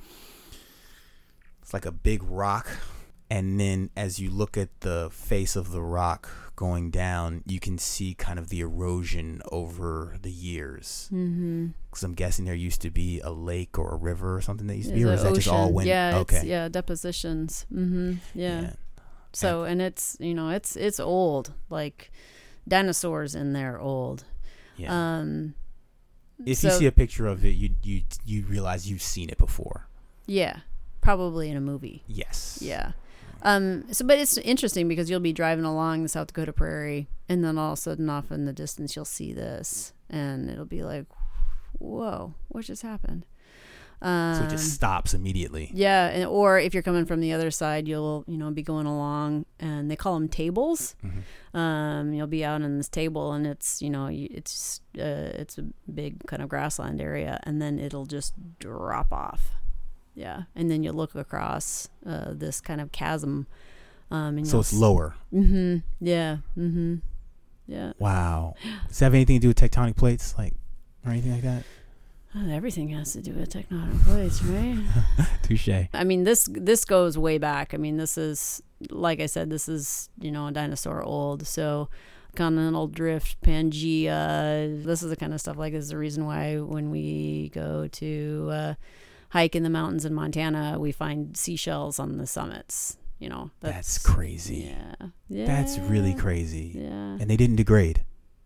it's 1.62 1.74
like 1.74 1.86
a 1.86 1.94
big 1.94 2.24
rock, 2.24 2.68
and 3.30 3.60
then 3.60 3.90
as 3.96 4.20
you 4.20 4.30
look 4.30 4.58
at 4.58 4.70
the 4.82 5.10
face 5.12 5.56
of 5.56 5.72
the 5.72 5.82
rock 5.82 6.30
going 6.56 6.92
down, 6.92 7.44
you 7.46 7.60
can 7.60 7.78
see 7.78 8.14
kind 8.14 8.38
of 8.38 8.50
the 8.50 8.60
erosion 8.60 9.42
over 9.52 10.18
the 10.22 10.32
years. 10.32 11.10
Mm-hmm. 11.14 11.68
Because 11.90 12.04
I'm 12.04 12.14
guessing 12.16 12.46
there 12.46 12.54
used 12.56 12.82
to 12.82 12.90
be 12.92 13.20
a 13.22 13.30
lake 13.32 13.78
or 13.80 13.94
a 13.94 13.98
river 13.98 14.36
or 14.36 14.42
something 14.42 14.68
that 14.68 14.76
used 14.76 14.90
to 14.90 14.96
be, 14.96 15.02
It's 15.02 15.10
or 15.10 15.14
is 15.14 15.24
that 15.24 15.36
just 15.36 15.48
all 15.48 15.66
ocean. 15.66 15.74
wind? 15.76 15.88
Yeah. 15.88 16.18
okay. 16.18 16.42
Yeah. 16.46 16.68
Depositions. 16.68 17.66
Mm-hmm. 17.74 18.14
yeah. 18.34 18.72
So 19.32 19.64
and 19.64 19.80
it's 19.82 20.18
you 20.20 20.34
know 20.34 20.50
it's 20.50 20.76
it's 20.76 21.00
old 21.00 21.54
like 21.70 22.12
dinosaurs 22.68 23.36
in 23.36 23.54
there 23.54 23.80
old. 23.80 24.24
yeah. 24.76 25.20
Um 25.20 25.54
if 26.46 26.64
you 26.64 26.72
see 26.72 26.86
a 26.88 26.92
picture 26.92 27.28
of 27.28 27.46
it, 27.46 27.50
you 27.56 27.70
you 27.84 28.02
you 28.26 28.44
realize 28.46 28.90
you've 28.90 29.02
seen 29.04 29.30
it 29.30 29.38
before. 29.38 29.88
yeah, 30.26 30.62
probably 31.02 31.50
in 31.50 31.58
a 31.58 31.62
movie. 31.62 32.04
Yes. 32.08 32.58
Yeah. 32.62 32.94
Um 33.42 33.86
so 33.94 34.06
but 34.06 34.18
it's 34.20 34.38
interesting 34.38 34.88
because 34.88 35.10
you'll 35.10 35.20
be 35.20 35.34
driving 35.34 35.66
along 35.66 36.04
the 36.04 36.10
South 36.10 36.28
Dakota 36.28 36.54
prairie 36.54 37.08
and 37.28 37.44
then 37.44 37.58
all 37.58 37.74
of 37.74 37.80
a 37.80 37.82
sudden 37.82 38.10
off 38.10 38.32
in 38.32 38.46
the 38.46 38.54
distance 38.54 38.96
you'll 38.96 39.06
see 39.06 39.32
this 39.34 39.94
and 40.10 40.50
it'll 40.50 40.66
be 40.66 40.84
like 40.84 41.06
whoa, 41.78 42.34
what 42.50 42.66
just 42.66 42.82
happened? 42.82 43.26
Um 44.02 44.36
So 44.36 44.44
it 44.46 44.50
just 44.50 44.74
stops 44.74 45.14
immediately. 45.14 45.72
Yeah, 45.74 46.08
and, 46.08 46.26
or 46.26 46.58
if 46.60 46.74
you're 46.74 46.84
coming 46.84 47.06
from 47.06 47.20
the 47.20 47.34
other 47.34 47.52
side, 47.52 47.88
you'll 47.88 48.24
you 48.28 48.38
know 48.38 48.50
be 48.52 48.64
going 48.64 48.86
along, 48.86 49.46
and 49.60 49.92
they 49.92 49.96
call 49.98 50.14
them 50.14 50.30
tables. 50.30 50.96
Mhm. 51.04 51.24
Um, 51.60 52.14
you'll 52.14 52.28
be 52.28 52.46
out 52.46 52.62
on 52.62 52.78
this 52.78 52.88
table, 52.88 53.34
and 53.34 53.46
it's 53.46 53.82
you 53.82 53.90
know 53.90 54.08
it's 54.10 54.80
uh, 54.98 55.32
it's 55.42 55.58
a 55.58 55.66
big 55.94 56.26
kind 56.28 56.42
of 56.42 56.48
grassland 56.48 57.02
area, 57.02 57.40
and 57.44 57.62
then 57.62 57.78
it'll 57.78 58.06
just 58.06 58.34
drop 58.60 59.12
off. 59.12 59.52
Yeah, 60.20 60.44
and 60.54 60.70
then 60.70 60.84
you 60.84 60.92
look 60.92 61.16
across 61.16 61.88
uh, 62.06 62.34
this 62.34 62.60
kind 62.60 62.82
of 62.82 62.92
chasm. 62.92 63.48
Um, 64.12 64.38
and 64.38 64.46
So 64.48 64.60
it's 64.60 64.74
lower. 64.74 65.16
Mm-hmm. 65.34 65.78
Yeah. 66.02 66.38
Mm-hmm. 66.58 66.96
Yeah. 67.68 67.94
Wow. 68.00 68.56
Does 68.90 69.00
that 69.00 69.06
have 69.06 69.14
anything 69.14 69.38
to 69.38 69.42
do 69.42 69.48
with 69.48 69.58
tectonic 69.58 69.96
plates, 69.96 70.36
like, 70.38 70.54
or 71.06 71.12
anything 71.12 71.32
like 71.32 71.44
that? 71.44 71.64
Uh, 72.36 72.50
Everything 72.52 72.90
has 72.90 73.14
to 73.14 73.22
do 73.22 73.32
with 73.32 73.50
tectonic 73.50 74.04
plates, 74.04 74.44
right? 74.44 74.78
Touche. 75.44 75.88
I 75.94 76.04
mean, 76.04 76.26
this 76.26 76.50
this 76.52 76.84
goes 76.84 77.18
way 77.18 77.38
back. 77.38 77.74
I 77.74 77.78
mean, 77.78 77.96
this 77.96 78.18
is 78.18 78.62
like 78.90 79.22
I 79.22 79.26
said, 79.26 79.50
this 79.50 79.70
is 79.70 80.10
you 80.20 80.32
know 80.32 80.48
a 80.48 80.52
dinosaur 80.52 81.02
old. 81.02 81.48
So 81.48 81.88
continental 82.36 82.88
drift, 82.88 83.40
Pangea. 83.42 84.84
This 84.84 85.02
is 85.02 85.10
the 85.10 85.16
kind 85.16 85.34
of 85.34 85.40
stuff 85.40 85.58
like 85.58 85.72
this 85.72 85.86
is 85.86 85.90
the 85.92 85.98
reason 85.98 86.26
why 86.26 86.58
when 86.58 86.92
we 86.92 87.52
go 87.54 87.88
to 87.88 88.50
uh, 88.52 88.74
hike 89.30 89.56
in 89.56 89.64
the 89.64 89.70
mountains 89.70 90.06
in 90.06 90.14
Montana, 90.14 90.78
we 90.80 90.92
find 90.92 91.36
seashells 91.36 92.00
on 92.00 92.18
the 92.18 92.28
summits. 92.28 92.98
You 93.20 93.28
know, 93.28 93.52
That's, 93.60 93.98
crazy. 93.98 94.72
Yeah, 94.72 95.08
yeah. 95.28 95.46
That's 95.46 95.78
really 95.78 96.14
crazy. 96.14 96.72
Yeah. 96.74 97.18
And 97.20 97.30
they 97.30 97.36
didn't 97.36 97.58
degrade. 97.58 98.06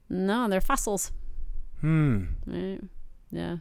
No, 0.09 0.47
they're 0.49 0.61
fossils. 0.61 1.11
Hmm. 1.81 2.23
Right. 2.47 2.79
Yeah. 3.29 3.57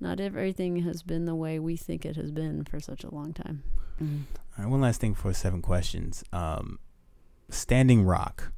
Not 0.00 0.20
everything 0.20 0.82
has 0.82 1.02
been 1.02 1.24
the 1.24 1.34
way 1.34 1.58
we 1.58 1.76
think 1.76 2.04
it 2.04 2.16
has 2.16 2.30
been 2.30 2.64
for 2.64 2.78
such 2.78 3.04
a 3.04 3.14
long 3.14 3.32
time. 3.32 3.62
Mm. 4.02 4.24
All 4.58 4.64
right. 4.64 4.70
One 4.70 4.82
last 4.82 5.00
thing 5.00 5.14
for 5.14 5.32
seven 5.32 5.62
questions. 5.62 6.22
Um, 6.30 6.78
Standing 7.48 8.02
Rock. 8.04 8.52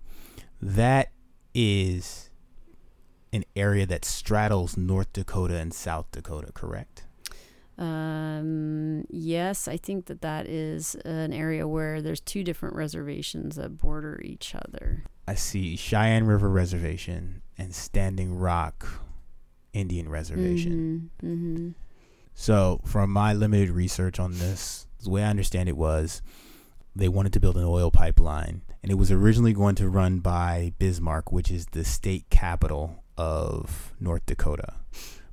That 0.61 1.13
is 1.55 2.31
an 3.33 3.45
area 3.55 3.87
that 3.87 4.05
straddles 4.05 4.77
North 4.77 5.13
Dakota 5.13 5.57
and 5.57 5.73
South 5.73 6.11
Dakota, 6.11 6.53
correct? 6.53 7.06
Um, 7.79 9.05
yes, 9.11 9.69
I 9.69 9.77
think 9.77 10.07
that 10.07 10.23
that 10.23 10.47
is 10.47 10.95
an 11.05 11.33
area 11.33 11.69
where 11.69 12.01
there's 12.01 12.21
two 12.21 12.43
different 12.43 12.75
reservations 12.75 13.57
that 13.57 13.79
border 13.79 14.21
each 14.25 14.55
other. 14.55 15.05
I 15.29 15.35
see 15.35 15.77
Cheyenne 15.77 16.25
River 16.25 16.49
Reservation 16.49 17.43
and 17.59 17.75
Standing 17.75 18.35
Rock 18.35 18.89
Indian 19.73 20.09
Reservation. 20.09 21.11
Mm-hmm, 21.23 21.33
mm-hmm. 21.33 21.69
So, 22.35 22.81
from 22.85 23.11
my 23.11 23.33
limited 23.33 23.71
research 23.71 24.19
on 24.19 24.39
this, 24.39 24.87
the 25.03 25.11
way 25.11 25.23
I 25.23 25.31
understand 25.31 25.69
it 25.69 25.77
was 25.77 26.23
they 26.95 27.09
wanted 27.09 27.33
to 27.35 27.41
build 27.41 27.57
an 27.57 27.65
oil 27.65 27.91
pipeline, 27.91 28.63
and 28.83 28.91
it 28.91 28.97
was 28.97 29.11
originally 29.11 29.53
going 29.53 29.75
to 29.77 29.89
run 29.89 30.21
by 30.21 30.73
Bismarck, 30.79 31.31
which 31.31 31.51
is 31.51 31.67
the 31.67 31.85
state 31.85 32.29
capital 32.31 33.03
of 33.19 33.93
North 34.01 34.25
Dakota. 34.27 34.75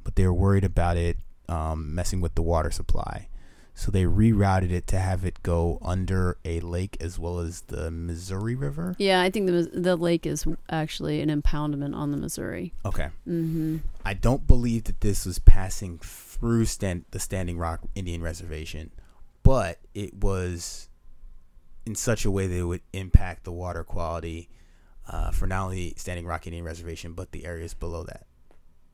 But 0.04 0.16
they 0.16 0.26
were 0.26 0.34
worried 0.34 0.66
about 0.66 0.98
it 0.98 1.18
um, 1.54 1.94
messing 1.94 2.20
with 2.20 2.36
the 2.36 2.42
water 2.42 2.72
supply. 2.72 3.28
So 3.76 3.90
they 3.90 4.04
rerouted 4.04 4.72
it 4.72 4.86
to 4.88 5.00
have 5.00 5.26
it 5.26 5.42
go 5.42 5.80
under 5.82 6.38
a 6.46 6.60
lake 6.60 6.96
as 7.02 7.18
well 7.18 7.40
as 7.40 7.62
the 7.62 7.90
Missouri 7.90 8.54
River. 8.54 8.96
Yeah, 9.00 9.22
I 9.22 9.32
think 9.32 9.48
the 9.48 9.70
the 9.74 9.96
lake 9.96 10.28
is 10.28 10.46
actually 10.70 11.22
an 11.22 11.30
impoundment 11.30 11.96
on 11.96 12.12
the 12.12 12.18
Missouri. 12.18 12.74
Okay. 12.86 13.10
Mm-hmm. 13.28 13.78
I 14.06 14.14
don't 14.14 14.46
believe 14.46 14.84
that 14.86 15.02
this 15.02 15.26
was 15.26 15.40
passing 15.40 15.98
through 16.04 16.66
stand, 16.66 17.06
the 17.12 17.20
Standing 17.20 17.58
Rock 17.58 17.82
Indian 17.96 18.22
Reservation, 18.22 18.92
but 19.42 19.80
it 19.96 20.14
was 20.14 20.90
in 21.86 21.96
such 21.96 22.26
a 22.26 22.32
way 22.32 22.46
that 22.46 22.56
it 22.56 22.64
would 22.64 22.82
impact 22.94 23.44
the 23.44 23.52
water 23.52 23.84
quality 23.84 24.50
uh, 25.10 25.32
for 25.32 25.48
not 25.48 25.64
only 25.64 25.96
Standing 25.98 26.28
Rock 26.28 26.46
Indian 26.46 26.64
Reservation 26.64 27.14
but 27.14 27.32
the 27.32 27.44
areas 27.44 27.74
below 27.74 28.04
that. 28.04 28.28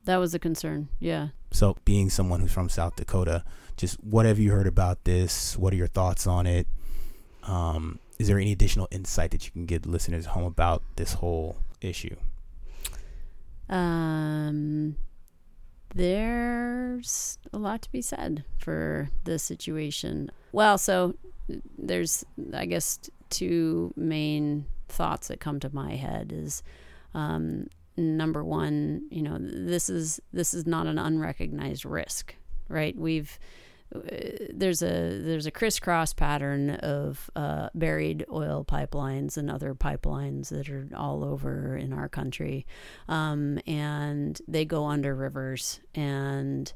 That 0.04 0.16
was 0.16 0.34
a 0.34 0.38
concern. 0.38 0.88
Yeah. 0.98 1.28
So, 1.52 1.76
being 1.84 2.10
someone 2.10 2.40
who's 2.40 2.52
from 2.52 2.68
South 2.68 2.96
Dakota, 2.96 3.44
just 3.76 4.02
what 4.02 4.26
have 4.26 4.38
you 4.38 4.50
heard 4.50 4.66
about 4.66 5.04
this? 5.04 5.56
What 5.56 5.72
are 5.72 5.76
your 5.76 5.86
thoughts 5.86 6.26
on 6.26 6.46
it? 6.46 6.66
Um, 7.42 7.98
is 8.18 8.28
there 8.28 8.38
any 8.38 8.52
additional 8.52 8.88
insight 8.90 9.30
that 9.32 9.46
you 9.46 9.50
can 9.50 9.66
give 9.66 9.86
listeners 9.86 10.26
home 10.26 10.44
about 10.44 10.82
this 10.96 11.14
whole 11.14 11.56
issue? 11.80 12.16
Um, 13.68 14.96
there's 15.94 17.38
a 17.52 17.58
lot 17.58 17.82
to 17.82 17.92
be 17.92 18.02
said 18.02 18.44
for 18.58 19.10
this 19.24 19.42
situation. 19.42 20.30
Well, 20.52 20.76
so 20.78 21.14
there's, 21.78 22.24
I 22.52 22.66
guess, 22.66 22.98
two 23.30 23.92
main 23.96 24.66
thoughts 24.88 25.28
that 25.28 25.40
come 25.40 25.60
to 25.60 25.74
my 25.74 25.94
head 25.94 26.32
is 26.34 26.62
um, 27.14 27.68
number 27.96 28.44
one, 28.44 29.02
you 29.10 29.22
know, 29.22 29.38
this 29.40 29.90
is 29.90 30.20
this 30.32 30.54
is 30.54 30.66
not 30.66 30.86
an 30.86 30.98
unrecognized 30.98 31.84
risk, 31.84 32.34
right? 32.68 32.96
We've 32.96 33.38
uh, 33.94 34.00
there's 34.52 34.82
a 34.82 35.18
there's 35.20 35.46
a 35.46 35.50
crisscross 35.50 36.12
pattern 36.12 36.70
of 36.70 37.30
uh, 37.34 37.70
buried 37.74 38.24
oil 38.30 38.64
pipelines 38.64 39.36
and 39.36 39.50
other 39.50 39.74
pipelines 39.74 40.48
that 40.50 40.68
are 40.68 40.88
all 40.96 41.24
over 41.24 41.76
in 41.76 41.92
our 41.92 42.08
country, 42.08 42.66
um, 43.08 43.58
and 43.66 44.40
they 44.46 44.64
go 44.64 44.86
under 44.86 45.14
rivers, 45.14 45.80
and 45.94 46.72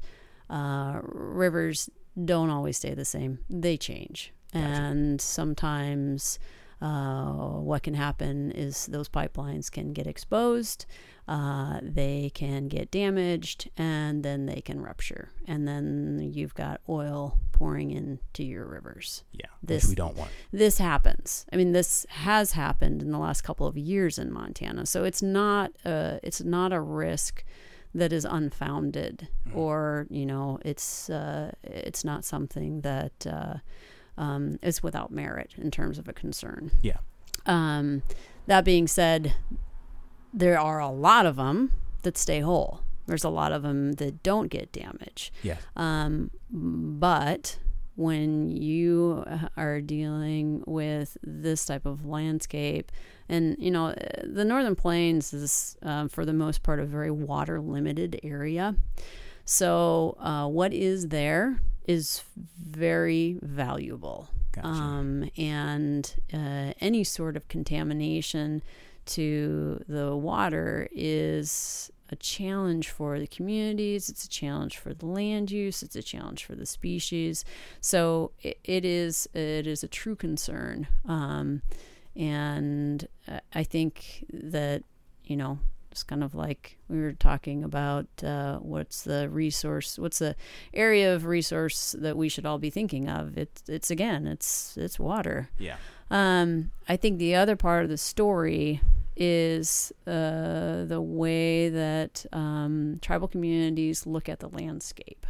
uh, 0.49 0.99
rivers 1.03 1.89
don't 2.23 2.49
always 2.49 2.77
stay 2.77 2.93
the 2.93 3.05
same; 3.05 3.39
they 3.49 3.77
change, 3.77 4.33
and 4.53 5.19
sometimes. 5.21 6.39
Uh, 6.85 7.59
what 7.69 7.81
can 7.81 7.95
happen 7.95 8.51
is 8.51 8.85
those 8.85 9.09
pipelines 9.09 9.71
can 9.71 9.91
get 9.91 10.05
exposed, 10.05 10.85
uh, 11.27 11.79
they 11.81 12.29
can 12.35 12.67
get 12.67 12.91
damaged, 12.91 13.69
and 13.75 14.21
then 14.23 14.45
they 14.45 14.61
can 14.61 14.79
rupture. 14.79 15.31
And 15.47 15.67
then 15.67 16.29
you've 16.35 16.53
got 16.53 16.81
oil 16.87 17.39
pouring 17.51 17.89
into 17.89 18.43
your 18.43 18.67
rivers. 18.67 19.23
Yeah, 19.31 19.47
This- 19.63 19.83
which 19.85 19.89
we 19.89 19.95
don't 19.95 20.15
want. 20.15 20.29
This 20.51 20.77
happens. 20.77 21.47
I 21.51 21.55
mean, 21.55 21.71
this 21.71 22.05
has 22.09 22.51
happened 22.51 23.01
in 23.01 23.09
the 23.11 23.17
last 23.17 23.41
couple 23.41 23.65
of 23.65 23.75
years 23.77 24.19
in 24.19 24.31
Montana. 24.31 24.85
So 24.85 25.03
it's 25.05 25.23
not 25.23 25.71
a, 25.85 26.19
it's 26.21 26.43
not 26.43 26.71
a 26.71 26.79
risk 26.79 27.43
that 27.95 28.11
is 28.13 28.25
unfounded 28.25 29.27
or, 29.55 30.05
you 30.09 30.25
know, 30.25 30.59
it's, 30.63 31.09
uh, 31.09 31.51
it's 31.63 32.03
not 32.03 32.25
something 32.25 32.81
that 32.81 33.25
uh, 33.25 33.55
um, 34.17 34.59
is 34.61 34.81
without 34.81 35.11
merit 35.11 35.53
in 35.57 35.71
terms 35.71 35.97
of 35.97 36.07
a 36.07 36.13
concern. 36.13 36.71
Yeah. 36.81 36.97
Um, 37.45 38.03
that 38.47 38.65
being 38.65 38.87
said, 38.87 39.35
there 40.33 40.59
are 40.59 40.79
a 40.79 40.89
lot 40.89 41.25
of 41.25 41.35
them 41.35 41.71
that 42.03 42.17
stay 42.17 42.39
whole. 42.39 42.81
There's 43.07 43.23
a 43.23 43.29
lot 43.29 43.51
of 43.51 43.61
them 43.61 43.93
that 43.93 44.23
don't 44.23 44.47
get 44.47 44.71
damage. 44.71 45.31
Yes. 45.43 45.61
Um, 45.75 46.31
but 46.51 47.59
when 47.95 48.49
you 48.49 49.23
uh, 49.27 49.47
are 49.55 49.79
dealing 49.79 50.63
with 50.65 51.17
this 51.23 51.65
type 51.65 51.85
of 51.85 52.05
landscape, 52.05 52.91
and 53.29 53.55
you 53.59 53.71
know, 53.71 53.93
the 54.23 54.45
Northern 54.45 54.75
Plains 54.75 55.33
is 55.33 55.77
um, 55.81 56.09
for 56.09 56.25
the 56.25 56.33
most 56.33 56.63
part 56.63 56.79
a 56.79 56.85
very 56.85 57.11
water 57.11 57.59
limited 57.59 58.19
area. 58.23 58.75
So, 59.45 60.17
uh, 60.19 60.47
what 60.47 60.73
is 60.73 61.09
there 61.09 61.59
is 61.87 62.23
very 62.35 63.39
valuable. 63.41 64.29
Gotcha. 64.51 64.67
Um, 64.67 65.29
and 65.37 66.15
uh, 66.33 66.73
any 66.79 67.03
sort 67.03 67.35
of 67.35 67.47
contamination 67.47 68.63
to 69.07 69.83
the 69.87 70.15
water 70.15 70.87
is 70.91 71.91
a 72.09 72.15
challenge 72.15 72.89
for 72.89 73.19
the 73.19 73.27
communities, 73.27 74.09
it's 74.09 74.25
a 74.25 74.29
challenge 74.29 74.77
for 74.77 74.93
the 74.93 75.05
land 75.05 75.51
use, 75.51 75.81
it's 75.81 75.95
a 75.95 76.03
challenge 76.03 76.45
for 76.45 76.55
the 76.55 76.65
species. 76.65 77.43
So 77.81 78.31
it, 78.41 78.59
it 78.63 78.85
is 78.85 79.27
it 79.33 79.67
is 79.67 79.83
a 79.83 79.87
true 79.87 80.15
concern. 80.15 80.87
Um, 81.07 81.61
and 82.15 83.07
uh, 83.27 83.39
I 83.53 83.63
think 83.63 84.25
that 84.31 84.83
you 85.23 85.35
know 85.35 85.59
it's 85.95 86.03
kind 86.03 86.25
of 86.25 86.35
like 86.35 86.77
we 86.89 86.99
were 86.99 87.13
talking 87.13 87.63
about 87.63 88.05
uh, 88.21 88.57
what's 88.57 89.03
the 89.03 89.29
resource, 89.29 89.97
what's 89.97 90.19
the 90.19 90.35
area 90.73 91.15
of 91.15 91.23
resource 91.25 91.95
that 91.97 92.17
we 92.17 92.27
should 92.27 92.45
all 92.45 92.57
be 92.57 92.69
thinking 92.69 93.07
of. 93.07 93.37
It's 93.37 93.63
it's 93.69 93.89
again, 93.89 94.27
it's 94.27 94.75
it's 94.75 94.99
water. 94.99 95.49
Yeah. 95.57 95.77
Um, 96.11 96.71
I 96.89 96.97
think 96.97 97.17
the 97.17 97.35
other 97.35 97.55
part 97.55 97.85
of 97.85 97.89
the 97.89 97.97
story 97.97 98.81
is 99.15 99.93
uh, 100.05 100.83
the 100.83 100.99
way 101.01 101.69
that 101.69 102.25
um, 102.33 102.99
tribal 103.01 103.29
communities 103.29 104.05
look 104.05 104.27
at 104.27 104.39
the 104.41 104.49
landscape. 104.49 105.25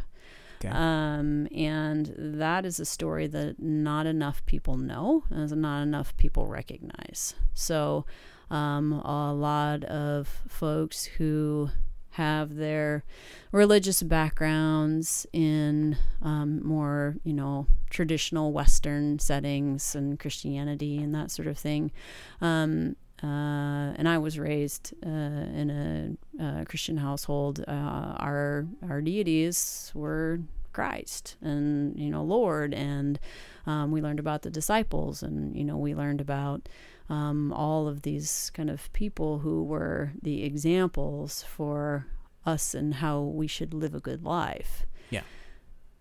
Okay. 0.58 0.68
Um, 0.68 1.46
and 1.54 2.12
that 2.16 2.66
is 2.66 2.80
a 2.80 2.84
story 2.84 3.28
that 3.28 3.62
not 3.62 4.06
enough 4.06 4.44
people 4.46 4.76
know, 4.76 5.22
and 5.30 5.48
not 5.62 5.82
enough 5.82 6.16
people 6.16 6.46
recognize. 6.48 7.36
So, 7.54 8.04
um, 8.50 8.92
a 8.92 9.32
lot 9.32 9.84
of 9.84 10.28
folks 10.48 11.04
who 11.04 11.70
have 12.10 12.56
their 12.56 13.04
religious 13.52 14.02
backgrounds 14.02 15.26
in 15.32 15.98
um, 16.22 16.66
more, 16.66 17.16
you 17.24 17.32
know, 17.32 17.66
traditional 17.90 18.52
Western 18.52 19.18
settings 19.18 19.94
and 19.94 20.18
Christianity 20.18 20.96
and 20.96 21.14
that 21.14 21.30
sort 21.30 21.46
of 21.46 21.58
thing. 21.58 21.92
Um, 22.40 22.96
uh, 23.22 23.92
and 23.96 24.08
I 24.08 24.18
was 24.18 24.38
raised 24.38 24.94
uh, 25.04 25.08
in 25.08 26.18
a, 26.40 26.42
a, 26.42 26.64
Christian 26.66 26.98
household. 26.98 27.64
Uh, 27.66 27.70
our 28.18 28.66
our 28.88 29.00
deities 29.00 29.90
were 29.94 30.40
Christ 30.72 31.36
and 31.40 31.98
you 31.98 32.10
know 32.10 32.22
Lord, 32.22 32.74
and 32.74 33.18
um, 33.66 33.90
we 33.90 34.02
learned 34.02 34.20
about 34.20 34.42
the 34.42 34.50
disciples, 34.50 35.22
and 35.22 35.56
you 35.56 35.64
know 35.64 35.78
we 35.78 35.94
learned 35.94 36.20
about 36.20 36.68
um, 37.08 37.52
all 37.52 37.86
of 37.88 38.02
these 38.02 38.50
kind 38.54 38.70
of 38.70 38.92
people 38.92 39.38
who 39.40 39.62
were 39.64 40.12
the 40.22 40.42
examples 40.44 41.42
for 41.42 42.06
us 42.44 42.74
and 42.74 42.94
how 42.94 43.20
we 43.20 43.46
should 43.46 43.72
live 43.74 43.94
a 43.94 44.00
good 44.00 44.24
life. 44.24 44.86
Yeah. 45.10 45.22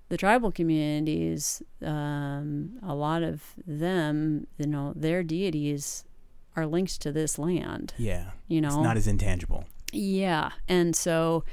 The 0.09 0.17
tribal 0.17 0.51
communities, 0.51 1.62
um, 1.83 2.77
a 2.83 2.93
lot 2.95 3.24
of 3.24 3.43
them, 3.65 4.47
you 4.57 4.67
know, 4.67 4.93
their 4.95 5.24
deities 5.24 6.03
are 6.55 6.65
linked 6.65 7.01
to 7.01 7.12
this 7.12 7.38
land. 7.39 7.93
Yeah. 7.97 8.31
You 8.47 8.62
know, 8.62 8.69
It's 8.69 8.77
not 8.77 8.97
as 8.97 9.07
intangible. 9.07 9.65
yeah, 9.91 10.51
and 10.67 10.95
so, 10.95 11.43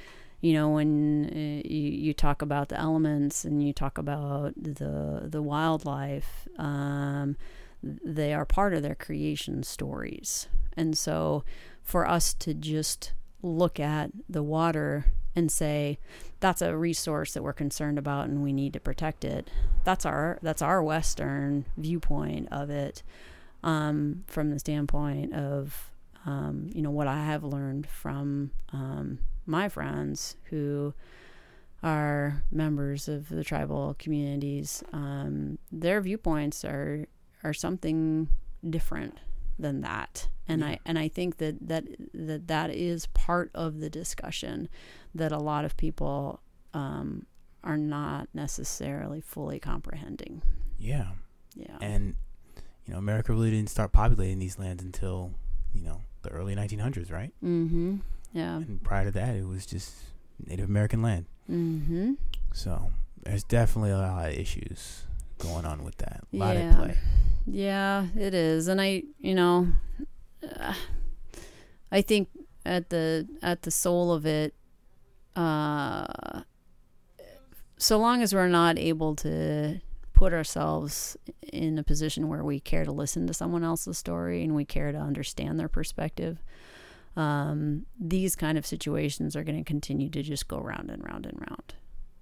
you 0.40 0.52
know, 0.52 0.70
when 0.70 1.26
uh, 1.30 1.66
you, 1.68 1.90
you 2.06 2.12
talk 2.14 2.42
about 2.42 2.68
the 2.68 2.78
elements 2.78 3.44
and 3.44 3.62
you 3.66 3.72
talk 3.72 3.96
about 3.98 4.52
the 4.56 5.22
the 5.24 5.40
wildlife, 5.40 6.48
um, 6.58 7.36
they 7.82 8.32
are 8.32 8.44
part 8.44 8.74
of 8.74 8.82
their 8.82 8.94
creation 8.94 9.62
stories. 9.62 10.48
And 10.76 10.96
so, 10.96 11.44
for 11.82 12.08
us 12.08 12.32
to 12.34 12.54
just 12.54 13.12
look 13.42 13.80
at 13.80 14.10
the 14.28 14.42
water 14.42 15.06
and 15.34 15.50
say 15.50 15.98
that's 16.40 16.62
a 16.62 16.76
resource 16.76 17.34
that 17.34 17.42
we're 17.42 17.52
concerned 17.52 17.98
about 17.98 18.28
and 18.28 18.42
we 18.42 18.52
need 18.52 18.72
to 18.74 18.80
protect 18.80 19.24
it, 19.24 19.50
that's 19.84 20.06
our 20.06 20.38
that's 20.42 20.62
our 20.62 20.82
Western 20.82 21.64
viewpoint 21.76 22.48
of 22.50 22.70
it. 22.70 23.02
Um, 23.64 24.24
from 24.26 24.50
the 24.50 24.58
standpoint 24.58 25.34
of 25.34 25.90
um, 26.26 26.68
you 26.72 26.82
know 26.82 26.90
what 26.90 27.06
I 27.06 27.24
have 27.24 27.44
learned 27.44 27.86
from 27.86 28.50
um, 28.72 29.18
my 29.46 29.68
friends 29.68 30.36
who 30.44 30.94
are 31.82 32.44
members 32.50 33.08
of 33.08 33.28
the 33.28 33.42
tribal 33.42 33.96
communities, 33.98 34.84
um, 34.92 35.58
their 35.72 36.00
viewpoints 36.00 36.64
are 36.64 37.06
are 37.44 37.52
something 37.54 38.28
different 38.68 39.18
than 39.58 39.80
that, 39.82 40.28
and 40.48 40.60
Yeah. 40.62 40.68
I 40.68 40.78
and 40.86 40.98
I 40.98 41.08
think 41.08 41.36
that 41.38 41.56
that 41.68 41.84
that 42.14 42.48
that 42.48 42.70
is 42.70 43.06
part 43.06 43.50
of 43.54 43.80
the 43.80 43.90
discussion 43.90 44.68
that 45.14 45.30
a 45.32 45.38
lot 45.38 45.64
of 45.64 45.76
people 45.76 46.40
um, 46.74 47.26
are 47.62 47.76
not 47.76 48.28
necessarily 48.34 49.20
fully 49.20 49.60
comprehending. 49.60 50.42
Yeah. 50.78 51.12
Yeah. 51.54 51.76
And 51.80 52.14
you 52.86 52.92
know, 52.92 52.98
America 52.98 53.32
really 53.32 53.50
didn't 53.50 53.68
start 53.70 53.92
populating 53.92 54.38
these 54.38 54.58
lands 54.58 54.82
until 54.82 55.32
you 55.74 55.82
know 55.84 56.00
the 56.22 56.30
early 56.30 56.54
1900s, 56.56 57.12
right? 57.12 57.32
mm-hmm. 57.44 57.96
Yeah. 58.32 58.56
And 58.56 58.82
prior 58.82 59.04
to 59.04 59.10
that, 59.12 59.36
it 59.36 59.46
was 59.46 59.66
just 59.66 59.92
Native 60.46 60.68
American 60.68 61.02
land. 61.02 61.26
Mm-hmm. 61.50 62.12
So 62.54 62.90
there's 63.22 63.44
definitely 63.44 63.90
a 63.90 63.98
lot 63.98 64.30
of 64.30 64.34
issues 64.38 65.02
going 65.38 65.66
on 65.66 65.84
with 65.84 65.96
that. 65.98 66.24
A 66.32 66.36
lot 66.36 66.56
Yeah. 66.56 66.70
at 66.70 66.76
play. 66.76 66.98
Yeah, 67.46 68.06
it 68.16 68.34
is, 68.34 68.68
and 68.68 68.80
I, 68.80 69.02
you 69.18 69.34
know, 69.34 69.68
I 71.90 72.02
think 72.02 72.28
at 72.64 72.90
the 72.90 73.26
at 73.42 73.62
the 73.62 73.70
soul 73.70 74.12
of 74.12 74.26
it, 74.26 74.54
uh, 75.34 76.42
so 77.76 77.98
long 77.98 78.22
as 78.22 78.34
we're 78.34 78.48
not 78.48 78.78
able 78.78 79.16
to 79.16 79.80
put 80.12 80.32
ourselves 80.32 81.16
in 81.52 81.78
a 81.78 81.82
position 81.82 82.28
where 82.28 82.44
we 82.44 82.60
care 82.60 82.84
to 82.84 82.92
listen 82.92 83.26
to 83.26 83.34
someone 83.34 83.64
else's 83.64 83.98
story 83.98 84.44
and 84.44 84.54
we 84.54 84.64
care 84.64 84.92
to 84.92 84.98
understand 84.98 85.58
their 85.58 85.68
perspective, 85.68 86.40
um, 87.16 87.86
these 87.98 88.36
kind 88.36 88.56
of 88.56 88.64
situations 88.64 89.34
are 89.34 89.42
going 89.42 89.58
to 89.58 89.64
continue 89.64 90.08
to 90.10 90.22
just 90.22 90.46
go 90.46 90.58
round 90.58 90.90
and 90.90 91.02
round 91.04 91.26
and 91.26 91.40
round. 91.40 91.74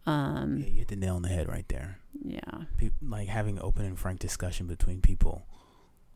Um, 0.06 0.58
Yeah, 0.58 0.66
you 0.66 0.78
hit 0.78 0.88
the 0.88 0.96
nail 0.96 1.16
on 1.16 1.22
the 1.22 1.28
head 1.28 1.48
right 1.48 1.66
there. 1.68 1.98
yeah. 2.24 2.64
Pe- 2.78 2.90
like 3.02 3.28
having 3.28 3.58
open 3.60 3.84
and 3.84 3.98
frank 3.98 4.18
discussion 4.20 4.66
between 4.66 5.00
people 5.00 5.46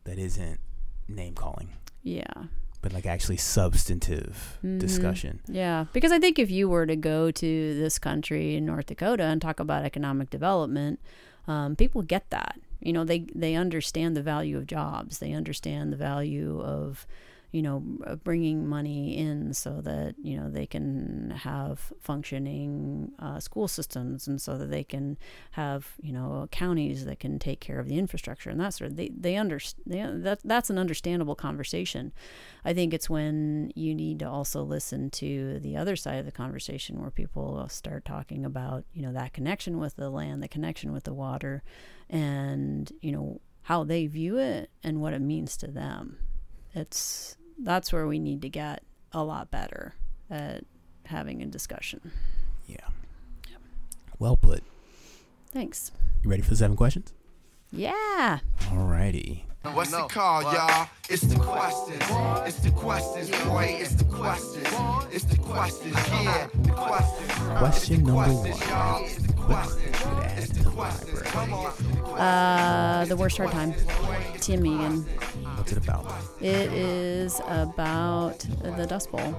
that 0.05 0.17
isn't 0.17 0.59
name 1.07 1.33
calling, 1.35 1.69
Yeah. 2.03 2.45
but 2.81 2.93
like 2.93 3.05
actually 3.05 3.37
substantive 3.37 4.57
Mhm. 4.63 4.79
discussion. 4.79 5.39
Yeah, 5.47 5.85
because 5.93 6.11
I 6.11 6.19
think 6.19 6.39
if 6.39 6.49
you 6.51 6.67
were 6.69 6.85
to 6.85 6.95
go 6.95 7.31
to 7.31 7.73
this 7.79 7.99
country 7.99 8.55
in 8.55 8.65
North 8.65 8.87
Dakota 8.87 9.23
and 9.23 9.41
talk 9.41 9.59
about 9.59 9.85
economic 9.85 10.29
development, 10.29 10.99
um, 11.47 11.75
people 11.75 12.01
get 12.01 12.29
that. 12.31 12.59
You 12.81 12.93
know, 12.93 13.03
they 13.03 13.19
they 13.35 13.55
understand 13.55 14.15
the 14.17 14.21
value 14.23 14.57
of 14.57 14.67
jobs. 14.67 15.19
They 15.19 15.31
understand 15.33 15.91
the 15.93 15.97
value 15.97 16.59
of, 16.61 17.07
you 17.55 17.61
know, 17.61 17.81
uh, 18.05 18.15
bringing 18.17 18.67
money 18.67 19.17
in 19.17 19.53
so 19.53 19.79
that 19.79 20.15
you 20.21 20.35
know 20.35 20.49
they 20.49 20.65
can 20.65 21.29
have 21.37 21.93
functioning 22.01 23.13
uh, 23.17 23.39
school 23.39 23.69
systems 23.69 24.27
and 24.27 24.41
so 24.41 24.57
that 24.57 24.69
they 24.69 24.83
can 24.83 25.17
have 25.51 25.93
you 26.01 26.11
know 26.11 26.49
counties 26.51 27.05
that 27.05 27.21
can 27.21 27.39
take 27.39 27.61
care 27.61 27.79
of 27.79 27.87
the 27.87 27.97
infrastructure 27.97 28.49
and 28.49 28.59
that 28.59 28.73
sort 28.73 28.91
of. 28.91 28.97
They 28.97 29.07
they 29.07 29.37
understand 29.37 30.25
that 30.25 30.39
that's 30.43 30.69
an 30.69 30.77
understandable 30.77 31.35
conversation. 31.35 32.11
I 32.65 32.73
think 32.73 32.93
it's 32.93 33.09
when 33.09 33.71
you 33.73 33.95
need 33.95 34.19
to 34.19 34.29
also 34.29 34.61
listen 34.61 35.09
to 35.11 35.57
the 35.61 35.77
other 35.77 35.95
side 35.95 36.19
of 36.19 36.25
the 36.25 36.33
conversation 36.33 36.99
where 36.99 37.09
people 37.09 37.65
start 37.69 38.03
talking 38.03 38.43
about, 38.43 38.83
you 38.93 39.01
know, 39.01 39.13
that 39.13 39.31
connection 39.31 39.79
with 39.79 39.95
the 39.95 40.09
land, 40.09 40.43
the 40.43 40.49
connection 40.49 40.91
with 40.91 41.05
the 41.05 41.13
water, 41.13 41.63
and, 42.09 42.91
you 43.01 43.13
know, 43.13 43.39
how 43.61 43.85
they 43.85 44.07
view 44.07 44.37
it 44.37 44.71
and 44.83 44.99
what 44.99 45.13
it 45.13 45.21
means 45.21 45.55
to 45.57 45.67
them. 45.67 46.17
It's 46.73 47.37
that's 47.61 47.91
where 47.93 48.07
we 48.07 48.19
need 48.19 48.41
to 48.43 48.49
get 48.49 48.83
a 49.11 49.23
lot 49.23 49.51
better 49.51 49.93
at 50.29 50.63
having 51.05 51.41
a 51.41 51.45
discussion. 51.45 52.11
Yeah. 52.67 52.77
Well 54.19 54.37
put. 54.37 54.63
Thanks. 55.51 55.91
You 56.23 56.29
ready 56.29 56.41
for 56.41 56.49
the 56.49 56.55
seven 56.57 56.75
questions? 56.75 57.13
Yeah. 57.71 58.39
Alrighty. 58.69 59.41
What's 59.73 59.91
it 59.93 60.09
called, 60.09 60.43
y'all? 60.53 60.87
It's 61.09 61.23
the 61.23 61.39
questions. 61.39 62.01
It's 62.47 62.59
the 62.59 62.69
questions, 62.71 63.29
boy. 63.45 63.77
It's 63.79 63.95
the 63.95 64.03
questions. 64.05 64.67
It's 65.11 65.23
the 65.25 65.37
questions, 65.37 65.95
yeah. 65.95 66.47
The 66.53 66.71
questions. 66.71 67.31
Question 67.57 68.03
number 68.03 68.13
one. 68.13 68.45
It's 68.45 69.15
the 69.17 69.33
What 69.33 69.45
questions. 69.47 69.97
could 69.97 70.07
add 70.23 70.37
It's 70.37 70.47
the 70.49 70.63
the 70.63 70.69
questions. 70.69 71.13
library? 71.13 71.27
Come 71.29 71.53
on. 71.53 72.19
Uh, 72.19 73.05
the 73.07 73.17
worst 73.17 73.37
hard 73.37 73.51
time. 73.51 73.73
Tim 74.39 74.65
Egan. 74.67 75.05
What's 75.55 75.71
it 75.71 75.77
about? 75.77 76.05
It 76.41 76.71
is 76.73 77.41
about 77.47 78.39
the 78.61 78.85
Dust 78.85 79.11
Bowl, 79.11 79.35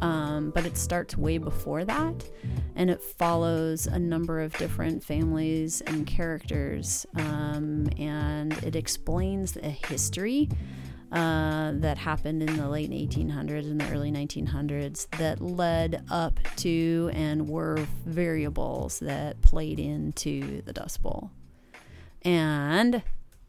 um, 0.00 0.50
but 0.50 0.66
it 0.66 0.76
starts 0.76 1.16
way 1.16 1.38
before 1.38 1.84
that, 1.84 2.28
and 2.74 2.90
it 2.90 3.02
follows 3.02 3.86
a 3.86 3.98
number 3.98 4.40
of 4.40 4.52
different 4.58 5.04
families 5.04 5.80
and 5.82 6.06
characters, 6.06 7.06
um, 7.14 7.88
and 7.98 8.52
it 8.64 8.76
explains 8.76 9.52
the 9.52 9.70
history. 9.70 10.48
Uh, 11.12 11.72
that 11.74 11.98
happened 11.98 12.42
in 12.42 12.56
the 12.56 12.66
late 12.66 12.90
1800s 12.90 13.70
and 13.70 13.78
the 13.78 13.90
early 13.90 14.10
1900s 14.10 15.06
that 15.18 15.42
led 15.42 16.02
up 16.10 16.40
to 16.56 17.10
and 17.12 17.46
were 17.50 17.76
variables 18.06 18.98
that 19.00 19.38
played 19.42 19.78
into 19.78 20.62
the 20.62 20.72
Dust 20.72 21.02
Bowl. 21.02 21.30
And 22.22 23.02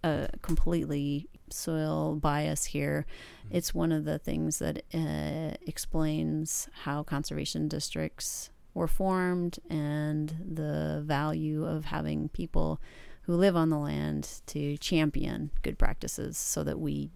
uh, 0.04 0.28
completely 0.42 1.30
soil 1.54 2.16
bias 2.16 2.66
here. 2.66 3.06
It's 3.50 3.74
one 3.74 3.92
of 3.92 4.06
the 4.06 4.20
things 4.20 4.60
that 4.60 4.84
uh, 4.94 5.56
explains 5.66 6.70
how 6.84 7.04
conservation 7.04 7.68
districts 7.68 8.50
were 8.74 8.88
formed 8.88 9.60
and 9.70 10.36
the 10.44 11.04
value 11.06 11.66
of 11.66 11.86
having 11.86 12.30
people 12.30 12.82
who 13.24 13.36
live 13.36 13.56
on 13.56 13.70
the 13.70 13.78
land 13.78 14.42
to 14.48 14.78
champion 14.78 15.52
good 15.62 15.78
practices 15.78 16.38
so 16.38 16.64
that 16.64 16.80
we 16.80 17.10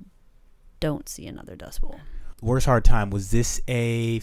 don't 0.80 1.10
see 1.10 1.28
another 1.28 1.56
dust 1.56 1.82
bowl. 1.82 2.00
Worst 2.41 2.67
hard 2.67 2.86
time 2.86 3.10
was 3.10 3.32
this 3.32 3.60
a 3.67 4.19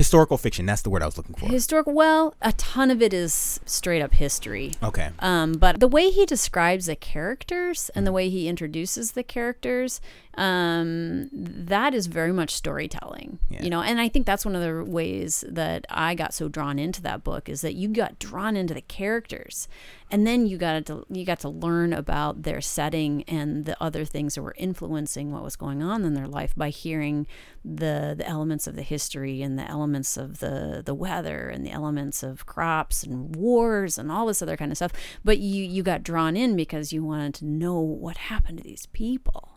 historical 0.00 0.38
fiction? 0.38 0.64
That's 0.64 0.80
the 0.80 0.88
word 0.88 1.02
I 1.02 1.04
was 1.04 1.18
looking 1.18 1.34
for. 1.34 1.44
Historical, 1.44 1.92
well, 1.92 2.34
a 2.40 2.52
ton 2.52 2.90
of 2.90 3.02
it 3.02 3.12
is 3.12 3.60
straight 3.66 4.00
up 4.00 4.14
history. 4.14 4.72
okay. 4.82 5.10
Um, 5.18 5.52
but 5.52 5.78
the 5.78 5.86
way 5.86 6.08
he 6.08 6.24
describes 6.24 6.86
the 6.86 6.96
characters 6.96 7.90
and 7.94 8.06
the 8.06 8.12
way 8.12 8.30
he 8.30 8.48
introduces 8.48 9.12
the 9.12 9.22
characters, 9.22 10.00
um, 10.34 11.28
that 11.32 11.92
is 11.92 12.06
very 12.06 12.32
much 12.32 12.54
storytelling. 12.54 13.40
Yeah. 13.48 13.62
You 13.62 13.70
know, 13.70 13.82
and 13.82 14.00
I 14.00 14.08
think 14.08 14.26
that's 14.26 14.44
one 14.44 14.54
of 14.54 14.62
the 14.62 14.84
ways 14.84 15.44
that 15.48 15.86
I 15.90 16.14
got 16.14 16.32
so 16.32 16.48
drawn 16.48 16.78
into 16.78 17.02
that 17.02 17.24
book 17.24 17.48
is 17.48 17.62
that 17.62 17.74
you 17.74 17.88
got 17.88 18.18
drawn 18.18 18.56
into 18.56 18.72
the 18.72 18.80
characters, 18.80 19.66
and 20.10 20.26
then 20.26 20.46
you 20.46 20.56
got 20.56 20.86
to 20.86 21.04
you 21.10 21.24
got 21.24 21.40
to 21.40 21.48
learn 21.48 21.92
about 21.92 22.44
their 22.44 22.60
setting 22.60 23.24
and 23.24 23.64
the 23.64 23.76
other 23.82 24.04
things 24.04 24.36
that 24.36 24.42
were 24.42 24.54
influencing 24.56 25.32
what 25.32 25.42
was 25.42 25.56
going 25.56 25.82
on 25.82 26.04
in 26.04 26.14
their 26.14 26.28
life 26.28 26.54
by 26.56 26.70
hearing 26.70 27.26
the 27.64 28.14
the 28.16 28.26
elements 28.26 28.68
of 28.68 28.76
the 28.76 28.82
history 28.82 29.42
and 29.42 29.58
the 29.58 29.68
elements 29.68 30.16
of 30.16 30.38
the 30.38 30.80
the 30.84 30.94
weather 30.94 31.48
and 31.48 31.66
the 31.66 31.70
elements 31.70 32.22
of 32.22 32.46
crops 32.46 33.02
and 33.02 33.34
wars 33.34 33.98
and 33.98 34.12
all 34.12 34.26
this 34.26 34.42
other 34.42 34.56
kind 34.56 34.70
of 34.70 34.78
stuff. 34.78 34.92
But 35.24 35.38
you 35.38 35.64
you 35.64 35.82
got 35.82 36.04
drawn 36.04 36.36
in 36.36 36.54
because 36.54 36.92
you 36.92 37.04
wanted 37.04 37.34
to 37.34 37.44
know 37.44 37.80
what 37.80 38.16
happened 38.16 38.58
to 38.58 38.64
these 38.64 38.86
people. 38.86 39.49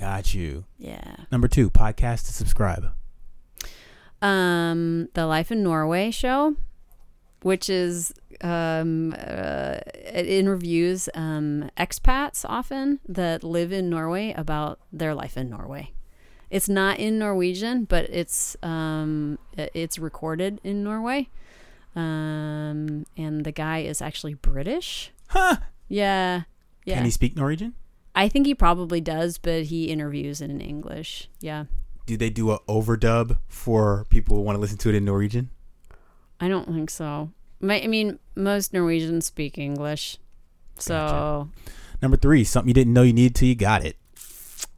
Got 0.00 0.32
you. 0.34 0.64
Yeah. 0.78 1.16
Number 1.30 1.46
two, 1.46 1.68
podcast 1.70 2.26
to 2.26 2.32
subscribe. 2.32 2.86
um, 4.22 5.08
the 5.14 5.26
Life 5.26 5.52
in 5.52 5.62
Norway 5.62 6.10
show, 6.10 6.56
which 7.42 7.68
is 7.70 8.12
um, 8.40 9.12
uh, 9.12 9.78
it 9.94 10.26
interviews 10.26 11.08
um, 11.14 11.70
expats 11.76 12.44
often 12.48 13.00
that 13.08 13.44
live 13.44 13.72
in 13.72 13.90
Norway 13.90 14.32
about 14.36 14.78
their 14.92 15.14
life 15.14 15.36
in 15.36 15.50
Norway. 15.50 15.92
It's 16.50 16.68
not 16.68 16.98
in 16.98 17.18
Norwegian, 17.18 17.84
but 17.84 18.08
it's 18.10 18.56
um, 18.62 19.38
it's 19.56 19.98
recorded 19.98 20.60
in 20.64 20.82
Norway, 20.82 21.28
um, 21.94 23.04
and 23.16 23.44
the 23.44 23.52
guy 23.52 23.80
is 23.80 24.02
actually 24.02 24.34
British. 24.34 25.12
Huh? 25.28 25.58
Yeah, 25.88 26.42
yeah. 26.84 26.96
Can 26.96 27.04
he 27.04 27.10
speak 27.10 27.36
Norwegian? 27.36 27.74
I 28.14 28.28
think 28.28 28.46
he 28.46 28.54
probably 28.54 29.00
does, 29.00 29.38
but 29.38 29.64
he 29.64 29.84
interviews 29.86 30.40
in 30.40 30.60
English. 30.60 31.28
Yeah. 31.40 31.64
Do 32.06 32.16
they 32.16 32.30
do 32.30 32.50
a 32.50 32.58
overdub 32.60 33.38
for 33.48 34.06
people 34.10 34.36
who 34.36 34.42
want 34.42 34.56
to 34.56 34.60
listen 34.60 34.78
to 34.78 34.88
it 34.88 34.94
in 34.94 35.04
Norwegian? 35.04 35.50
I 36.40 36.48
don't 36.48 36.66
think 36.72 36.90
so. 36.90 37.30
My, 37.60 37.80
I 37.82 37.86
mean, 37.86 38.18
most 38.34 38.72
Norwegians 38.72 39.26
speak 39.26 39.58
English. 39.58 40.18
So, 40.78 41.50
Number 42.00 42.16
three, 42.16 42.42
something 42.44 42.68
you 42.68 42.74
didn't 42.74 42.94
know 42.94 43.02
you 43.02 43.12
needed 43.12 43.34
till 43.34 43.48
you 43.48 43.54
got 43.54 43.84
it. 43.84 43.96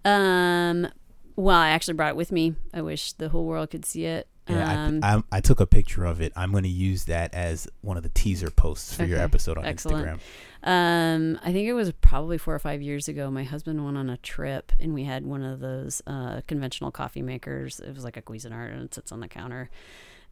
um, 0.05 0.88
well, 1.37 1.57
I 1.57 1.71
actually 1.71 1.95
brought 1.95 2.11
it 2.11 2.16
with 2.16 2.33
me. 2.33 2.55
I 2.75 2.83
wish 2.83 3.12
the 3.12 3.29
whole 3.31 3.47
world 3.47 3.71
could 3.71 3.85
see 3.87 4.05
it. 4.05 4.27
Yeah, 4.49 4.87
um, 4.87 5.01
I, 5.03 5.17
I, 5.17 5.23
I 5.33 5.41
took 5.41 5.61
a 5.61 5.67
picture 5.67 6.05
of 6.05 6.21
it. 6.21 6.33
I'm 6.35 6.51
going 6.51 6.65
to 6.65 6.69
use 6.69 7.05
that 7.05 7.33
as 7.33 7.69
one 7.81 7.97
of 7.97 8.03
the 8.03 8.09
teaser 8.09 8.51
posts 8.51 8.95
for 8.95 9.05
your 9.05 9.21
episode 9.21 9.57
on 9.57 9.65
excellent. 9.65 10.07
Instagram. 10.07 10.21
Um, 10.65 11.41
I 11.45 11.53
think 11.53 11.69
it 11.69 11.75
was 11.75 11.93
probably 12.01 12.39
four 12.39 12.55
or 12.55 12.59
five 12.59 12.83
years 12.83 13.09
ago. 13.09 13.31
My 13.31 13.45
husband 13.45 13.85
went 13.85 13.97
on 13.97 14.11
a 14.11 14.17
trip, 14.17 14.73
and 14.81 14.95
we 14.95 15.05
had 15.05 15.25
one 15.25 15.45
of 15.45 15.61
those 15.61 16.03
uh, 16.07 16.41
conventional 16.49 16.91
coffee 16.91 17.23
makers. 17.23 17.81
It 17.81 17.95
was 17.95 18.05
like 18.05 18.17
a 18.17 18.23
Cuisinart, 18.23 18.73
and 18.73 18.83
it 18.83 18.95
sits 18.95 19.13
on 19.13 19.21
the 19.21 19.29
counter. 19.29 19.71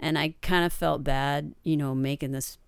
And 0.01 0.19
I 0.19 0.35
kind 0.43 0.65
of 0.65 0.73
felt 0.73 1.05
bad, 1.05 1.55
you 1.63 1.77
know, 1.77 1.95
making 1.95 2.33
this 2.33 2.59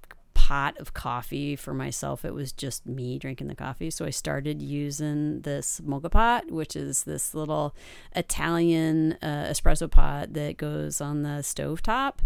pot 0.43 0.77
of 0.79 0.93
coffee 0.93 1.55
for 1.55 1.73
myself. 1.73 2.25
It 2.25 2.35
was 2.35 2.53
just 2.53 2.85
me 2.85 3.19
drinking 3.19 3.47
the 3.47 3.55
coffee, 3.55 3.91
so 3.91 4.05
I 4.05 4.11
started 4.11 4.61
using 4.61 5.43
this 5.43 5.81
moka 5.81 6.11
pot, 6.11 6.51
which 6.51 6.75
is 6.75 7.05
this 7.05 7.35
little 7.35 7.77
Italian 8.17 9.13
uh, 9.23 9.47
espresso 9.51 9.89
pot 9.89 10.33
that 10.33 10.57
goes 10.57 11.01
on 11.01 11.23
the 11.23 11.43
stove 11.43 11.83
top 11.83 12.21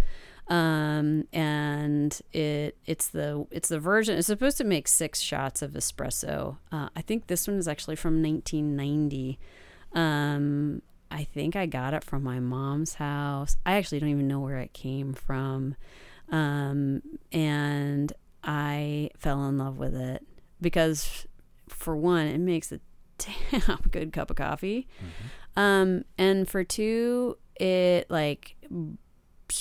um, 0.48 1.26
and 1.32 2.20
it 2.32 2.76
it's 2.86 3.08
the 3.08 3.46
it's 3.50 3.68
the 3.68 3.80
version. 3.80 4.16
It's 4.16 4.28
supposed 4.28 4.58
to 4.58 4.64
make 4.64 4.86
six 4.86 5.20
shots 5.20 5.60
of 5.60 5.72
espresso. 5.72 6.58
Uh, 6.70 6.88
I 6.94 7.02
think 7.02 7.26
this 7.26 7.48
one 7.48 7.58
is 7.58 7.66
actually 7.66 7.96
from 7.96 8.22
1990. 8.22 9.38
Um, 9.92 10.82
I 11.10 11.24
think 11.24 11.56
I 11.56 11.66
got 11.66 11.94
it 11.94 12.04
from 12.04 12.22
my 12.22 12.40
mom's 12.40 12.94
house. 12.94 13.56
I 13.66 13.74
actually 13.74 14.00
don't 14.00 14.08
even 14.08 14.28
know 14.28 14.40
where 14.40 14.58
it 14.58 14.72
came 14.72 15.14
from, 15.14 15.74
um, 16.30 17.02
and 17.32 18.12
I 18.42 19.10
fell 19.18 19.44
in 19.46 19.58
love 19.58 19.78
with 19.78 19.94
it 19.94 20.22
because, 20.60 21.26
for 21.68 21.96
one, 21.96 22.26
it 22.26 22.38
makes 22.38 22.72
a 22.72 22.80
damn 23.18 23.78
good 23.90 24.12
cup 24.12 24.30
of 24.30 24.36
coffee, 24.36 24.88
um, 25.56 26.04
and 26.18 26.48
for 26.48 26.64
two, 26.64 27.38
it 27.58 28.10
like 28.10 28.56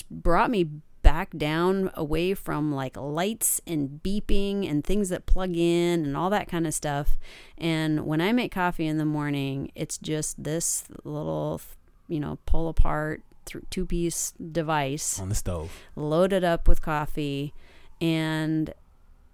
brought 0.10 0.50
me 0.50 0.70
back 1.06 1.38
down 1.38 1.92
away 1.94 2.34
from 2.34 2.74
like 2.74 2.98
lights 2.98 3.62
and 3.68 4.02
beeping 4.02 4.68
and 4.68 4.84
things 4.84 5.10
that 5.10 5.28
plug 5.28 5.56
in 5.56 6.04
and 6.04 6.18
all 6.18 6.32
that 6.32 6.48
kind 6.48 6.66
of 6.66 6.74
stuff. 6.74 7.20
And 7.60 8.08
when 8.08 8.22
I 8.22 8.32
make 8.32 8.52
coffee 8.52 8.88
in 8.88 8.98
the 8.98 9.06
morning, 9.06 9.72
it's 9.76 10.00
just 10.00 10.44
this 10.44 10.86
little, 11.04 11.62
you 12.08 12.20
know, 12.20 12.40
pull 12.48 12.70
apart 12.70 13.22
two 13.46 13.86
piece 13.86 14.34
device 14.52 15.20
On 15.20 15.30
the 15.30 15.36
stove. 15.36 15.72
loaded 15.96 16.44
up 16.44 16.68
with 16.68 16.82
coffee 16.82 17.54
and 18.02 18.74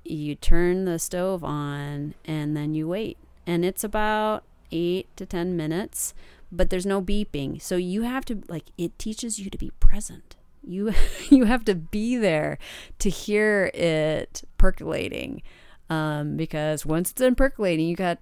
you 0.03 0.35
turn 0.35 0.85
the 0.85 0.99
stove 0.99 1.43
on 1.43 2.13
and 2.25 2.55
then 2.55 2.73
you 2.73 2.87
wait. 2.87 3.17
And 3.47 3.63
it's 3.65 3.83
about 3.83 4.43
8 4.71 5.07
to 5.17 5.25
10 5.25 5.55
minutes 5.57 6.13
but 6.51 6.69
there's 6.69 6.85
no 6.85 7.01
beeping. 7.01 7.61
So 7.61 7.77
you 7.77 8.01
have 8.01 8.25
to 8.25 8.41
like 8.47 8.65
it 8.77 8.97
teaches 8.99 9.39
you 9.39 9.49
to 9.49 9.57
be 9.57 9.71
present. 9.79 10.35
You 10.63 10.93
you 11.29 11.45
have 11.45 11.65
to 11.65 11.75
be 11.75 12.17
there 12.17 12.57
to 12.99 13.09
hear 13.09 13.71
it 13.73 14.43
percolating 14.57 15.41
um, 15.89 16.35
because 16.37 16.85
once 16.85 17.11
it's 17.11 17.21
done 17.21 17.35
percolating 17.35 17.87
you 17.87 17.95
got 17.95 18.19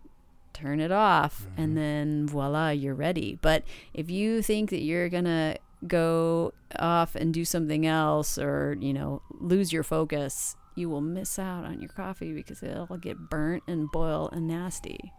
to 0.54 0.62
turn 0.62 0.80
it 0.80 0.91
off 0.91 1.47
and 1.58 1.78
then 1.78 2.28
voila 2.28 2.69
you're 2.69 2.95
ready. 2.95 3.38
But 3.41 3.63
if 3.93 4.10
you 4.10 4.41
think 4.41 4.69
that 4.69 4.82
you're 4.82 5.10
gonna 5.10 5.58
go 5.88 6.52
off 6.78 7.15
and 7.15 7.34
do 7.34 7.46
something 7.46 7.86
else 7.86 8.38
or 8.38 8.76
you 8.80 8.94
know 8.94 9.22
lose 9.39 9.72
your 9.72 9.84
focus 9.84 10.56
you 10.76 10.89
will 10.89 11.02
miss 11.02 11.39
out 11.39 11.63
on 11.65 11.80
your 11.82 11.89
coffee 11.89 12.34
because 12.34 12.62
it'll 12.63 12.98
get 12.98 13.18
burnt 13.30 13.63
and 13.68 13.89
boil 13.92 14.30
and 14.32 14.48
nasty 14.48 15.12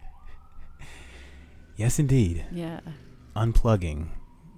Yes, 1.76 1.98
indeed. 1.98 2.44
yeah 2.52 2.80
Unplugging. 3.34 4.08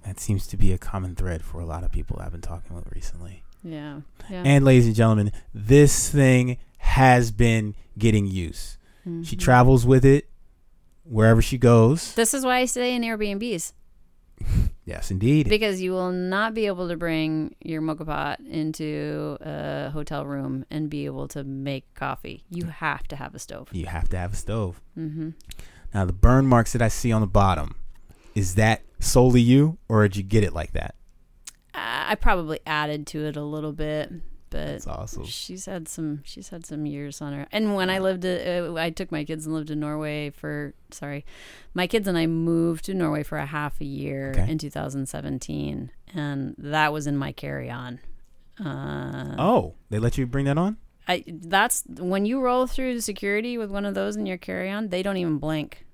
That 0.05 0.19
seems 0.19 0.45
to 0.47 0.57
be 0.57 0.73
a 0.73 0.77
common 0.77 1.15
thread 1.15 1.41
for 1.43 1.61
a 1.61 1.65
lot 1.65 1.83
of 1.85 1.91
people 1.91 2.19
I've 2.19 2.31
been 2.33 2.41
talking 2.41 2.75
with 2.75 2.91
recently. 2.91 3.43
yeah 3.63 4.01
yeah 4.29 4.43
And, 4.45 4.65
ladies 4.65 4.87
and 4.87 4.95
gentlemen, 4.95 5.31
this 5.53 6.09
thing 6.09 6.57
has 6.79 7.31
been 7.31 7.75
getting 7.97 8.27
use. 8.27 8.77
She 9.05 9.35
Mhm. 9.35 9.39
travels 9.39 9.85
with 9.85 10.03
it 10.03 10.29
wherever 11.05 11.41
she 11.41 11.57
goes. 11.57 12.13
this 12.15 12.33
is 12.33 12.43
why 12.45 12.57
i 12.59 12.65
stay 12.65 12.93
in 12.95 13.01
airbnbs 13.03 13.71
Yes, 14.85 15.11
indeed. 15.11 15.47
because 15.47 15.81
you 15.81 15.91
will 15.91 16.11
not 16.11 16.53
be 16.53 16.65
able 16.67 16.89
to 16.89 16.97
bring 16.97 17.55
your 17.61 17.81
moka 17.81 18.05
pot 18.05 18.39
into 18.41 19.37
a 19.39 19.89
hotel 19.91 20.25
room 20.25 20.65
and 20.69 20.89
be 20.89 21.05
able 21.05 21.27
to 21.29 21.43
make 21.45 21.93
coffee 21.93 22.43
you 22.49 22.65
have 22.65 23.07
to 23.07 23.15
have 23.15 23.33
a 23.33 23.39
stove 23.39 23.69
You 23.71 23.85
have 23.85 24.09
to 24.09 24.17
have 24.17 24.33
a 24.33 24.35
stove. 24.35 24.81
mm-hmm. 24.97 25.29
Now, 25.93 26.05
the 26.05 26.11
burn 26.13 26.47
marks 26.47 26.73
that 26.73 26.81
I 26.81 26.87
see 26.87 27.11
on 27.11 27.21
the 27.21 27.27
bottom, 27.27 27.75
is 28.35 28.55
that 28.55 28.81
solely 28.99 29.41
you, 29.41 29.77
or 29.87 30.01
did 30.07 30.17
you 30.17 30.23
get 30.23 30.43
it 30.43 30.51
like 30.53 30.73
that? 30.73 30.95
I 31.75 32.11
I 32.11 32.15
probably 32.15 32.59
added 32.65 33.07
to 33.07 33.25
it 33.25 33.35
a 33.37 33.43
little 33.43 33.71
bit, 33.73 34.11
but 34.53 34.65
That's 34.67 34.87
awesome. 34.87 35.25
she's 35.25 35.65
had 35.65 35.87
some 35.89 36.21
she's 36.23 36.49
had 36.49 36.65
some 36.65 36.85
years 36.85 37.21
on 37.21 37.33
her. 37.33 37.47
And 37.51 37.75
when 37.75 37.89
I 37.89 37.99
lived, 37.99 38.25
uh, 38.25 38.73
I 38.77 38.89
took 38.91 39.11
my 39.11 39.23
kids 39.25 39.45
and 39.45 39.53
lived 39.53 39.69
in 39.69 39.79
Norway 39.81 40.29
for 40.29 40.73
sorry, 40.91 41.25
my 41.73 41.87
kids 41.87 42.07
and 42.07 42.17
I 42.17 42.27
moved 42.27 42.85
to 42.85 42.93
Norway 42.93 43.23
for 43.23 43.37
a 43.37 43.45
half 43.45 43.81
a 43.81 43.85
year 43.85 44.31
Okay. 44.35 44.49
in 44.49 44.57
2017, 44.57 45.91
and 46.13 46.55
that 46.57 46.93
was 46.93 47.07
in 47.07 47.17
my 47.17 47.31
carry 47.33 47.69
on. 47.69 47.99
Uh, 48.63 49.35
Oh, 49.37 49.73
they 49.89 49.99
let 49.99 50.17
you 50.17 50.25
bring 50.27 50.45
that 50.45 50.57
on? 50.57 50.77
I 51.07 51.23
that's 51.27 51.83
when 51.99 52.25
you 52.25 52.39
roll 52.39 52.65
through 52.67 53.01
security 53.01 53.57
with 53.57 53.69
one 53.71 53.85
of 53.85 53.93
those 53.95 54.15
in 54.15 54.25
your 54.25 54.37
carry 54.37 54.69
on, 54.69 54.87
they 54.89 55.03
don't 55.03 55.17
even 55.17 55.37
blink. 55.37 55.85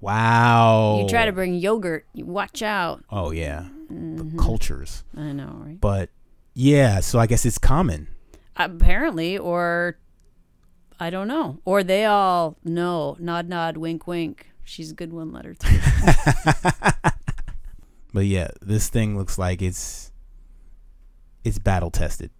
Wow. 0.00 0.98
You 1.00 1.08
try 1.08 1.24
to 1.24 1.32
bring 1.32 1.54
yogurt, 1.54 2.04
you 2.12 2.26
watch 2.26 2.62
out. 2.62 3.04
Oh 3.10 3.30
yeah, 3.30 3.68
Mhm. 3.92 4.32
the 4.32 4.38
cultures. 4.42 5.04
I 5.16 5.32
know, 5.32 5.62
right? 5.64 5.80
But 5.80 6.10
yeah, 6.54 7.00
so 7.00 7.18
I 7.18 7.26
guess 7.26 7.44
it's 7.44 7.58
common. 7.58 8.08
Apparently, 8.56 9.36
or 9.36 9.98
I 11.00 11.10
don't 11.10 11.28
know, 11.28 11.58
or 11.64 11.82
they 11.82 12.04
all 12.04 12.56
know. 12.64 13.16
Nod, 13.18 13.48
nod, 13.48 13.76
wink, 13.76 14.06
wink. 14.06 14.46
She's 14.64 14.92
a 14.92 14.94
good 14.94 15.12
one. 15.12 15.32
Let 15.32 15.44
her 15.44 15.54
through. 15.54 15.78
But 18.12 18.26
yeah, 18.26 18.48
this 18.62 18.88
thing 18.88 19.18
looks 19.18 19.38
like 19.38 19.60
it's 19.60 20.12
it's 21.42 21.58
battle 21.58 21.90
tested. 21.90 22.30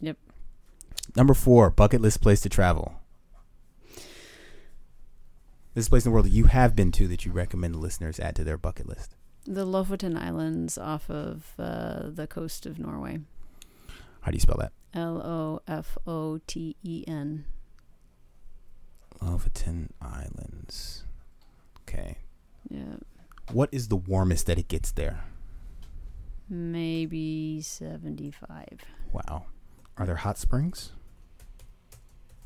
Yep. 0.00 0.16
Number 1.14 1.34
four, 1.34 1.70
bucket 1.70 2.00
list 2.00 2.20
place 2.20 2.40
to 2.40 2.48
travel. 2.48 2.96
This 5.74 5.88
place 5.88 6.04
in 6.04 6.10
the 6.10 6.14
world 6.14 6.26
that 6.26 6.30
you 6.30 6.46
have 6.46 6.74
been 6.74 6.90
to 6.92 7.06
that 7.06 7.24
you 7.24 7.30
recommend 7.30 7.76
listeners 7.76 8.18
add 8.18 8.34
to 8.36 8.44
their 8.44 8.58
bucket 8.58 8.88
list. 8.88 9.14
the 9.46 9.64
Lofoten 9.64 10.20
Islands 10.20 10.76
off 10.76 11.08
of 11.08 11.52
uh, 11.60 12.10
the 12.10 12.26
coast 12.26 12.66
of 12.66 12.80
Norway. 12.80 13.20
How 14.22 14.30
do 14.30 14.36
you 14.36 14.40
spell 14.40 14.56
that? 14.58 14.72
L 14.94 15.18
O 15.22 15.60
F 15.66 15.96
O 16.06 16.38
T 16.46 16.76
E 16.82 17.04
N. 17.06 17.44
Lofoten 19.20 19.90
Islands. 20.00 21.04
Okay. 21.82 22.18
Yeah, 22.68 22.96
What 23.52 23.68
is 23.72 23.88
the 23.88 23.96
warmest 23.96 24.46
that 24.46 24.58
it 24.58 24.68
gets 24.68 24.92
there? 24.92 25.24
maybe 26.48 27.60
seventy-five. 27.62 28.80
Wow. 29.12 29.46
Are 29.96 30.04
there 30.06 30.16
hot 30.16 30.36
springs? 30.38 30.92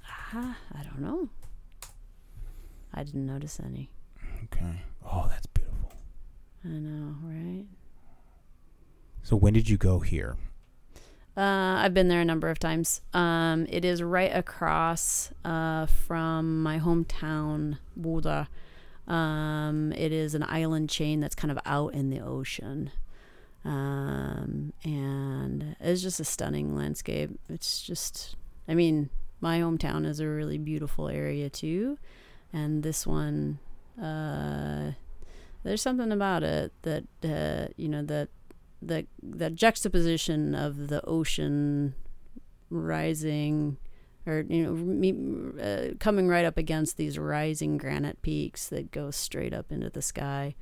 Ah, 0.06 0.56
I 0.72 0.82
don't 0.82 1.00
know. 1.00 1.28
I 2.92 3.02
didn't 3.04 3.24
notice 3.26 3.60
any. 3.64 3.90
Okay. 4.44 4.82
Oh, 5.04 5.26
that's 5.28 5.46
beautiful. 5.46 5.92
I 6.64 6.68
know, 6.68 7.16
right? 7.22 7.64
So 9.22 9.36
when 9.36 9.52
did 9.54 9.68
you 9.68 9.76
go 9.78 10.00
here? 10.00 10.36
Uh, 11.36 11.82
I've 11.82 11.94
been 11.94 12.08
there 12.08 12.20
a 12.20 12.24
number 12.24 12.48
of 12.48 12.58
times. 12.60 13.00
Um, 13.12 13.66
it 13.68 13.84
is 13.84 14.02
right 14.02 14.34
across 14.34 15.30
uh, 15.44 15.86
from 15.86 16.62
my 16.62 16.78
hometown, 16.78 17.78
Bodø. 18.00 18.46
Um, 19.08 19.92
it 19.92 20.12
is 20.12 20.34
an 20.34 20.44
island 20.44 20.90
chain 20.90 21.20
that's 21.20 21.34
kind 21.34 21.50
of 21.50 21.58
out 21.66 21.92
in 21.94 22.10
the 22.10 22.20
ocean. 22.20 22.90
Um, 23.64 24.72
and 24.84 25.74
it's 25.80 26.02
just 26.02 26.20
a 26.20 26.24
stunning 26.24 26.76
landscape. 26.76 27.30
It's 27.48 27.82
just, 27.82 28.36
I 28.68 28.74
mean, 28.74 29.10
my 29.40 29.58
hometown 29.58 30.06
is 30.06 30.20
a 30.20 30.28
really 30.28 30.58
beautiful 30.58 31.08
area 31.08 31.50
too. 31.50 31.98
And 32.52 32.84
this 32.84 33.06
one, 33.06 33.58
uh, 34.00 34.92
there's 35.64 35.82
something 35.82 36.12
about 36.12 36.44
it 36.44 36.72
that, 36.82 37.04
uh, 37.24 37.72
you 37.76 37.88
know, 37.88 38.02
that 38.04 38.28
the 38.86 39.06
the 39.22 39.50
juxtaposition 39.50 40.54
of 40.54 40.88
the 40.88 41.04
ocean 41.06 41.94
rising 42.70 43.76
or 44.26 44.44
you 44.48 44.64
know 44.64 44.72
me, 44.72 45.14
uh, 45.62 45.94
coming 46.00 46.28
right 46.28 46.44
up 46.44 46.56
against 46.56 46.96
these 46.96 47.18
rising 47.18 47.76
granite 47.76 48.20
peaks 48.22 48.68
that 48.68 48.90
go 48.90 49.10
straight 49.10 49.52
up 49.52 49.70
into 49.70 49.90
the 49.90 50.02
sky. 50.02 50.54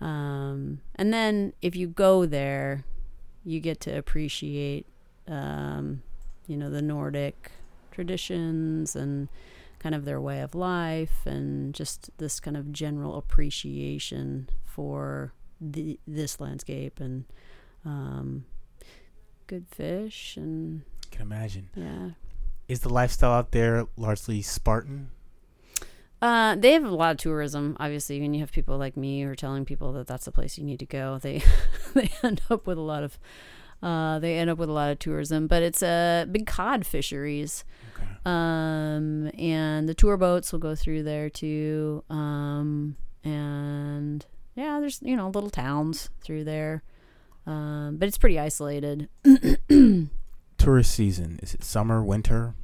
Um, 0.00 0.80
and 0.96 1.12
then 1.12 1.52
if 1.62 1.76
you 1.76 1.86
go 1.86 2.26
there 2.26 2.84
you 3.44 3.60
get 3.60 3.80
to 3.80 3.96
appreciate 3.96 4.86
um, 5.28 6.02
you 6.46 6.56
know 6.56 6.70
the 6.70 6.82
nordic 6.82 7.52
traditions 7.90 8.96
and 8.96 9.28
kind 9.78 9.94
of 9.94 10.04
their 10.04 10.20
way 10.20 10.40
of 10.40 10.54
life 10.54 11.26
and 11.26 11.74
just 11.74 12.10
this 12.18 12.40
kind 12.40 12.56
of 12.56 12.72
general 12.72 13.16
appreciation 13.16 14.48
for 14.64 15.32
the, 15.60 15.98
this 16.06 16.40
landscape 16.40 17.00
and 17.00 17.24
um, 17.84 18.44
good 19.46 19.66
fish 19.68 20.36
and 20.36 20.82
I 21.06 21.14
can 21.14 21.22
imagine. 21.22 21.68
yeah. 21.74 22.10
Is 22.66 22.80
the 22.80 22.88
lifestyle 22.88 23.32
out 23.32 23.50
there 23.52 23.86
largely 23.96 24.40
Spartan? 24.40 25.10
Uh, 26.22 26.54
they 26.56 26.72
have 26.72 26.84
a 26.84 26.88
lot 26.88 27.10
of 27.10 27.18
tourism. 27.18 27.76
Obviously, 27.78 28.18
when 28.18 28.32
you 28.32 28.40
have 28.40 28.50
people 28.50 28.78
like 28.78 28.96
me 28.96 29.22
who 29.22 29.28
are 29.28 29.34
telling 29.34 29.66
people 29.66 29.92
that 29.92 30.06
that's 30.06 30.24
the 30.24 30.32
place 30.32 30.56
you 30.56 30.64
need 30.64 30.78
to 30.78 30.86
go, 30.86 31.18
they 31.18 31.42
they 31.94 32.10
end 32.22 32.40
up 32.48 32.66
with 32.66 32.78
a 32.78 32.82
lot 32.82 33.02
of 33.02 33.18
uh, 33.82 34.18
they 34.20 34.38
end 34.38 34.48
up 34.48 34.56
with 34.56 34.70
a 34.70 34.72
lot 34.72 34.90
of 34.90 34.98
tourism. 34.98 35.46
But 35.46 35.62
it's 35.62 35.82
a 35.82 36.22
uh, 36.22 36.24
big 36.24 36.46
cod 36.46 36.86
fisheries. 36.86 37.66
Okay. 37.94 38.08
Um, 38.24 39.30
and 39.38 39.86
the 39.86 39.94
tour 39.94 40.16
boats 40.16 40.50
will 40.50 40.60
go 40.60 40.74
through 40.74 41.02
there 41.02 41.28
too. 41.28 42.02
Um, 42.08 42.96
and 43.22 44.24
yeah, 44.54 44.78
there's 44.80 45.00
you 45.02 45.16
know 45.16 45.28
little 45.28 45.50
towns 45.50 46.10
through 46.22 46.44
there. 46.44 46.82
Um, 47.46 47.96
but 47.98 48.08
it's 48.08 48.18
pretty 48.18 48.38
isolated. 48.40 49.08
Tourist 50.58 50.94
season. 50.94 51.38
Is 51.42 51.54
it 51.54 51.62
summer, 51.62 52.02
winter? 52.02 52.54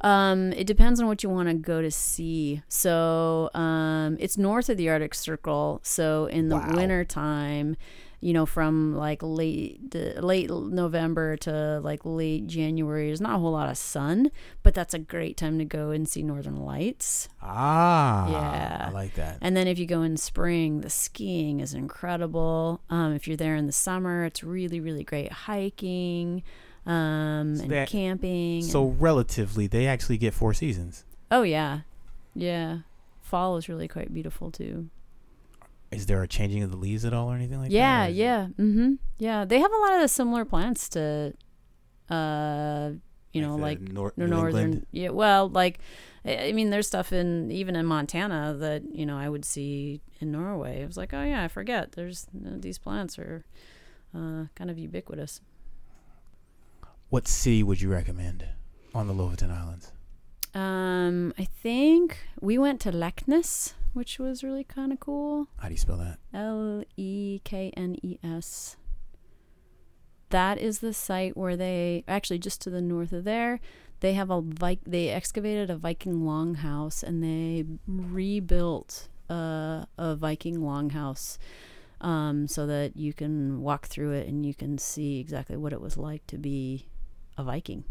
Um, 0.00 0.52
it 0.52 0.66
depends 0.66 1.00
on 1.00 1.06
what 1.06 1.22
you 1.22 1.28
want 1.30 1.48
to 1.48 1.54
go 1.54 1.80
to 1.82 1.90
see. 1.90 2.62
So, 2.68 3.50
um, 3.54 4.16
it's 4.20 4.36
north 4.38 4.68
of 4.68 4.76
the 4.76 4.88
Arctic 4.88 5.14
Circle. 5.14 5.80
So 5.82 6.26
in 6.26 6.48
the 6.48 6.56
Wow. 6.56 6.72
winter 6.74 7.04
time, 7.04 7.76
you 8.24 8.32
know, 8.32 8.46
from 8.46 8.96
like 8.96 9.22
late 9.22 9.94
late 9.94 10.48
November 10.50 11.36
to 11.36 11.78
like 11.84 12.00
late 12.06 12.46
January, 12.46 13.08
there's 13.08 13.20
not 13.20 13.34
a 13.36 13.38
whole 13.38 13.52
lot 13.52 13.68
of 13.68 13.76
sun, 13.76 14.30
but 14.62 14.72
that's 14.72 14.94
a 14.94 14.98
great 14.98 15.36
time 15.36 15.58
to 15.58 15.64
go 15.66 15.90
and 15.90 16.08
see 16.08 16.22
northern 16.22 16.56
lights. 16.56 17.28
Ah. 17.42 18.26
Yeah. 18.30 18.86
I 18.88 18.92
like 18.92 19.14
that. 19.16 19.36
And 19.42 19.54
then 19.54 19.68
if 19.68 19.78
you 19.78 19.84
go 19.84 20.00
in 20.00 20.16
spring, 20.16 20.80
the 20.80 20.88
skiing 20.88 21.60
is 21.60 21.74
incredible. 21.74 22.80
Um, 22.88 23.12
if 23.12 23.28
you're 23.28 23.36
there 23.36 23.56
in 23.56 23.66
the 23.66 23.72
summer, 23.72 24.24
it's 24.24 24.42
really 24.42 24.80
really 24.80 25.04
great 25.04 25.30
hiking, 25.30 26.42
um, 26.86 27.56
So 27.56 27.62
and 27.64 27.72
that- 27.72 27.88
camping. 27.88 28.62
So 28.62 28.88
and- 28.88 29.00
relatively, 29.02 29.66
they 29.66 29.86
actually 29.86 30.16
get 30.16 30.32
four 30.32 30.54
seasons. 30.54 31.04
oh 31.30 31.42
yeah, 31.42 31.80
yeah. 32.34 32.78
Fall 33.20 33.56
is 33.58 33.68
really 33.68 33.88
quite 33.88 34.14
beautiful 34.14 34.50
too. 34.50 34.88
Is 35.90 36.06
there 36.06 36.22
a 36.22 36.28
changing 36.28 36.62
of 36.62 36.70
the 36.70 36.76
leaves 36.76 37.04
at 37.04 37.12
all 37.12 37.30
or 37.30 37.36
anything 37.36 37.60
like 37.60 37.70
yeah, 37.70 38.06
that? 38.06 38.12
Yeah, 38.12 38.46
yeah, 38.58 38.64
mm-hmm. 38.64 38.92
yeah. 39.18 39.44
They 39.44 39.60
have 39.60 39.72
a 39.72 39.78
lot 39.78 39.94
of 39.94 40.00
the 40.00 40.08
similar 40.08 40.44
plants 40.44 40.88
to, 40.90 41.34
uh, 42.10 42.90
you 43.32 43.40
know, 43.40 43.56
like 43.56 43.80
nor- 43.80 44.12
New 44.16 44.26
northern. 44.26 44.60
England? 44.60 44.86
Yeah, 44.90 45.10
well, 45.10 45.48
like 45.48 45.78
I 46.26 46.52
mean, 46.52 46.70
there's 46.70 46.86
stuff 46.86 47.12
in 47.12 47.50
even 47.50 47.76
in 47.76 47.84
Montana 47.84 48.54
that 48.58 48.82
you 48.90 49.04
know 49.04 49.18
I 49.18 49.28
would 49.28 49.44
see 49.44 50.00
in 50.20 50.32
Norway. 50.32 50.80
It 50.80 50.86
was 50.86 50.96
like, 50.96 51.12
oh 51.12 51.22
yeah, 51.22 51.44
I 51.44 51.48
forget. 51.48 51.92
There's 51.92 52.26
uh, 52.34 52.56
these 52.56 52.78
plants 52.78 53.18
are 53.18 53.44
uh, 54.14 54.46
kind 54.54 54.70
of 54.70 54.78
ubiquitous. 54.78 55.42
What 57.10 57.28
city 57.28 57.62
would 57.62 57.80
you 57.80 57.90
recommend 57.90 58.46
on 58.94 59.06
the 59.06 59.14
Lofoten 59.14 59.50
Islands? 59.50 59.92
Um, 60.54 61.34
I 61.38 61.44
think 61.44 62.18
we 62.40 62.58
went 62.58 62.80
to 62.82 62.92
Leknes, 62.92 63.74
which 63.92 64.18
was 64.18 64.44
really 64.44 64.64
kind 64.64 64.92
of 64.92 65.00
cool. 65.00 65.48
How 65.58 65.68
do 65.68 65.74
you 65.74 65.78
spell 65.78 65.96
that? 65.98 66.18
L 66.32 66.84
E 66.96 67.40
K 67.44 67.72
N 67.76 67.96
E 68.02 68.18
S. 68.22 68.76
That 70.30 70.58
is 70.58 70.78
the 70.78 70.92
site 70.92 71.36
where 71.36 71.56
they 71.56 72.04
actually 72.08 72.38
just 72.38 72.60
to 72.62 72.70
the 72.70 72.80
north 72.80 73.12
of 73.12 73.24
there, 73.24 73.60
they 74.00 74.14
have 74.14 74.30
a 74.30 74.40
Vi- 74.40 74.78
they 74.86 75.08
excavated 75.08 75.70
a 75.70 75.76
Viking 75.76 76.22
longhouse 76.22 77.02
and 77.02 77.22
they 77.22 77.64
rebuilt 77.86 79.08
uh, 79.30 79.84
a 79.96 80.14
Viking 80.16 80.58
longhouse 80.58 81.38
um, 82.00 82.46
so 82.46 82.66
that 82.66 82.96
you 82.96 83.12
can 83.12 83.60
walk 83.62 83.86
through 83.86 84.12
it 84.12 84.28
and 84.28 84.44
you 84.44 84.54
can 84.54 84.78
see 84.78 85.20
exactly 85.20 85.56
what 85.56 85.72
it 85.72 85.80
was 85.80 85.96
like 85.96 86.26
to 86.26 86.36
be 86.36 86.86
a 87.38 87.44
Viking. 87.44 87.84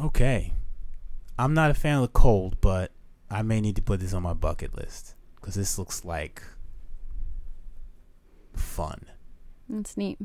Okay. 0.00 0.52
I'm 1.38 1.54
not 1.54 1.70
a 1.70 1.74
fan 1.74 1.96
of 1.96 2.02
the 2.02 2.08
cold, 2.08 2.60
but 2.60 2.92
I 3.30 3.42
may 3.42 3.60
need 3.60 3.76
to 3.76 3.82
put 3.82 4.00
this 4.00 4.14
on 4.14 4.22
my 4.22 4.34
bucket 4.34 4.76
list 4.76 5.14
because 5.36 5.54
this 5.54 5.78
looks 5.78 6.04
like 6.04 6.42
fun. 8.54 9.06
It's 9.72 9.96
neat. 9.96 10.18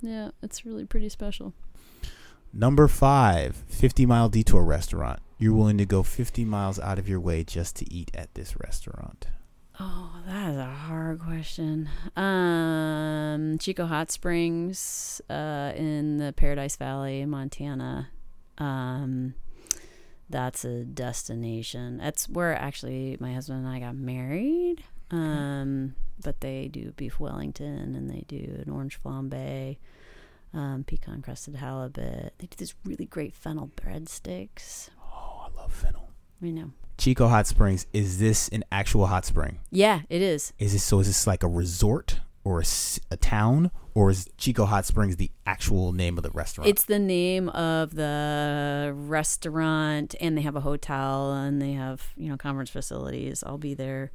Yeah, 0.00 0.30
it's 0.42 0.64
really 0.64 0.86
pretty 0.86 1.08
special. 1.08 1.54
Number 2.52 2.88
five, 2.88 3.62
50 3.68 4.06
mile 4.06 4.28
detour 4.28 4.64
restaurant. 4.64 5.20
You're 5.38 5.54
willing 5.54 5.78
to 5.78 5.86
go 5.86 6.02
50 6.02 6.44
miles 6.44 6.78
out 6.78 6.98
of 6.98 7.08
your 7.08 7.20
way 7.20 7.44
just 7.44 7.76
to 7.76 7.92
eat 7.92 8.10
at 8.14 8.34
this 8.34 8.58
restaurant. 8.60 9.26
Oh, 9.78 10.20
that 10.26 10.50
is 10.50 10.56
a 10.58 10.66
hard 10.66 11.20
question. 11.20 11.88
Um, 12.16 13.56
Chico 13.58 13.86
Hot 13.86 14.10
Springs, 14.10 15.22
uh, 15.30 15.72
in 15.74 16.18
the 16.18 16.34
Paradise 16.34 16.76
Valley, 16.76 17.24
Montana. 17.24 18.10
Um, 18.60 19.34
that's 20.28 20.64
a 20.64 20.84
destination. 20.84 21.98
That's 21.98 22.28
where 22.28 22.54
actually 22.54 23.16
my 23.18 23.32
husband 23.32 23.66
and 23.66 23.68
I 23.68 23.80
got 23.80 23.96
married. 23.96 24.84
Um, 25.10 25.96
but 26.22 26.40
they 26.40 26.68
do 26.68 26.92
beef 26.92 27.18
Wellington 27.18 27.96
and 27.96 28.08
they 28.08 28.24
do 28.28 28.62
an 28.64 28.70
orange 28.72 29.00
flambe, 29.02 29.76
um, 30.54 30.84
pecan 30.86 31.22
crusted 31.22 31.56
halibut. 31.56 32.34
They 32.38 32.46
do 32.46 32.56
this 32.56 32.74
really 32.84 33.06
great 33.06 33.34
fennel 33.34 33.72
breadsticks. 33.76 34.90
Oh, 35.02 35.48
I 35.48 35.60
love 35.60 35.72
fennel. 35.72 36.10
I 36.42 36.50
know. 36.50 36.72
Chico 36.96 37.28
Hot 37.28 37.46
Springs. 37.46 37.86
Is 37.92 38.18
this 38.18 38.48
an 38.48 38.62
actual 38.70 39.06
hot 39.06 39.24
spring? 39.24 39.58
Yeah, 39.70 40.02
it 40.10 40.22
is. 40.22 40.52
Is 40.58 40.74
this 40.74 40.84
so? 40.84 41.00
Is 41.00 41.06
this 41.06 41.26
like 41.26 41.42
a 41.42 41.48
resort 41.48 42.20
or 42.44 42.60
a, 42.60 42.64
a 43.10 43.16
town, 43.16 43.70
or 43.94 44.10
is 44.10 44.28
Chico 44.38 44.64
Hot 44.64 44.86
Springs 44.86 45.16
the 45.16 45.30
actual 45.46 45.92
name 45.92 46.16
of 46.16 46.22
the 46.22 46.30
restaurant? 46.30 46.68
It's 46.68 46.84
the 46.84 46.98
name 46.98 47.48
of 47.50 47.94
the 47.94 48.92
restaurant, 48.94 50.14
and 50.20 50.36
they 50.36 50.42
have 50.42 50.56
a 50.56 50.60
hotel, 50.60 51.32
and 51.32 51.60
they 51.60 51.72
have 51.72 52.08
you 52.16 52.28
know 52.28 52.36
conference 52.36 52.70
facilities. 52.70 53.44
I'll 53.46 53.58
be 53.58 53.74
there 53.74 54.10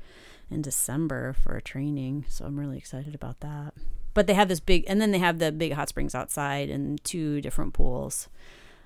in 0.50 0.62
December 0.62 1.34
for 1.34 1.56
a 1.56 1.62
training, 1.62 2.26
so 2.30 2.46
I'm 2.46 2.60
really 2.60 2.78
excited 2.78 3.16
about 3.16 3.40
that. 3.42 3.74
But 4.14 4.28
they 4.28 4.34
have 4.34 4.48
this 4.48 4.60
big, 4.60 4.86
and 4.88 5.02
then 5.02 5.12
they 5.12 5.20
have 5.20 5.40
the 5.40 5.52
big 5.52 5.74
hot 5.74 5.90
springs 5.90 6.16
outside 6.16 6.70
and 6.70 7.04
two 7.04 7.42
different 7.42 7.74
pools. 7.74 8.30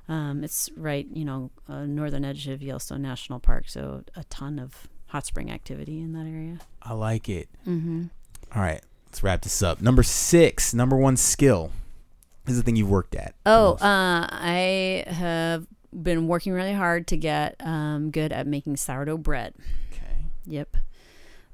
Um, 0.07 0.43
it's 0.43 0.71
right, 0.75 1.07
you 1.13 1.23
know, 1.23 1.51
uh, 1.67 1.85
northern 1.85 2.25
edge 2.25 2.47
of 2.47 2.63
Yellowstone 2.63 3.03
National 3.03 3.39
Park, 3.39 3.65
so 3.69 4.03
a 4.15 4.23
ton 4.25 4.57
of 4.57 4.87
hot 5.07 5.25
spring 5.25 5.51
activity 5.51 5.99
in 6.01 6.13
that 6.13 6.25
area. 6.25 6.59
I 6.81 6.93
like 6.93 7.29
it. 7.29 7.47
Mm-hmm. 7.67 8.05
All 8.55 8.61
right, 8.61 8.81
let's 9.09 9.23
wrap 9.23 9.41
this 9.41 9.61
up. 9.63 9.81
Number 9.81 10.03
six, 10.03 10.73
number 10.73 10.95
one 10.95 11.17
skill. 11.17 11.71
This 12.45 12.53
is 12.53 12.61
the 12.61 12.65
thing 12.65 12.75
you've 12.75 12.89
worked 12.89 13.15
at. 13.15 13.35
Oh, 13.45 13.73
uh, 13.73 14.27
I 14.29 15.03
have 15.07 15.67
been 15.91 16.27
working 16.27 16.53
really 16.53 16.73
hard 16.73 17.07
to 17.07 17.17
get 17.17 17.55
um, 17.59 18.11
good 18.11 18.31
at 18.31 18.47
making 18.47 18.77
sourdough 18.77 19.17
bread. 19.17 19.53
okay. 19.91 20.25
Yep. 20.45 20.77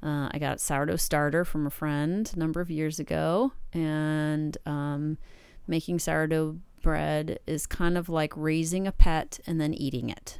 Uh, 0.02 0.28
I 0.30 0.38
got 0.38 0.60
sourdough 0.60 0.96
starter 0.96 1.44
from 1.44 1.66
a 1.66 1.70
friend 1.70 2.30
a 2.34 2.38
number 2.38 2.60
of 2.60 2.70
years 2.70 2.98
ago, 2.98 3.52
and 3.72 4.56
um, 4.66 5.18
making 5.66 5.98
sourdough 5.98 6.58
bread 6.82 7.40
is 7.46 7.66
kind 7.66 7.96
of 7.98 8.08
like 8.08 8.32
raising 8.36 8.86
a 8.86 8.92
pet 8.92 9.40
and 9.46 9.60
then 9.60 9.74
eating 9.74 10.10
it. 10.10 10.38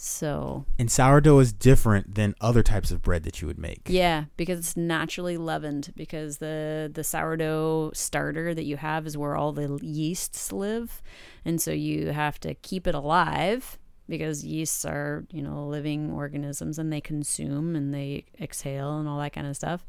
So 0.00 0.64
And 0.78 0.88
sourdough 0.88 1.40
is 1.40 1.52
different 1.52 2.14
than 2.14 2.36
other 2.40 2.62
types 2.62 2.92
of 2.92 3.02
bread 3.02 3.24
that 3.24 3.40
you 3.42 3.48
would 3.48 3.58
make. 3.58 3.80
yeah, 3.88 4.26
because 4.36 4.60
it's 4.60 4.76
naturally 4.76 5.36
leavened. 5.36 5.92
Because 5.96 6.38
the 6.38 6.88
the 6.92 7.02
sourdough 7.02 7.90
starter 7.94 8.54
that 8.54 8.64
you 8.64 8.76
have 8.76 9.08
is 9.08 9.18
where 9.18 9.34
all 9.34 9.52
the 9.52 9.76
yeasts 9.82 10.52
live, 10.52 11.02
and 11.44 11.60
so 11.60 11.72
you 11.72 12.12
have 12.12 12.38
to 12.40 12.54
keep 12.54 12.86
it 12.86 12.94
alive 12.94 13.76
because 14.08 14.44
yeasts 14.44 14.84
are 14.84 15.26
you 15.32 15.42
know 15.42 15.66
living 15.66 16.12
organisms 16.12 16.78
and 16.78 16.92
they 16.92 17.00
consume 17.00 17.74
and 17.74 17.92
they 17.92 18.24
exhale 18.40 19.00
and 19.00 19.08
all 19.08 19.18
that 19.18 19.32
kind 19.32 19.48
of 19.48 19.56
stuff. 19.56 19.84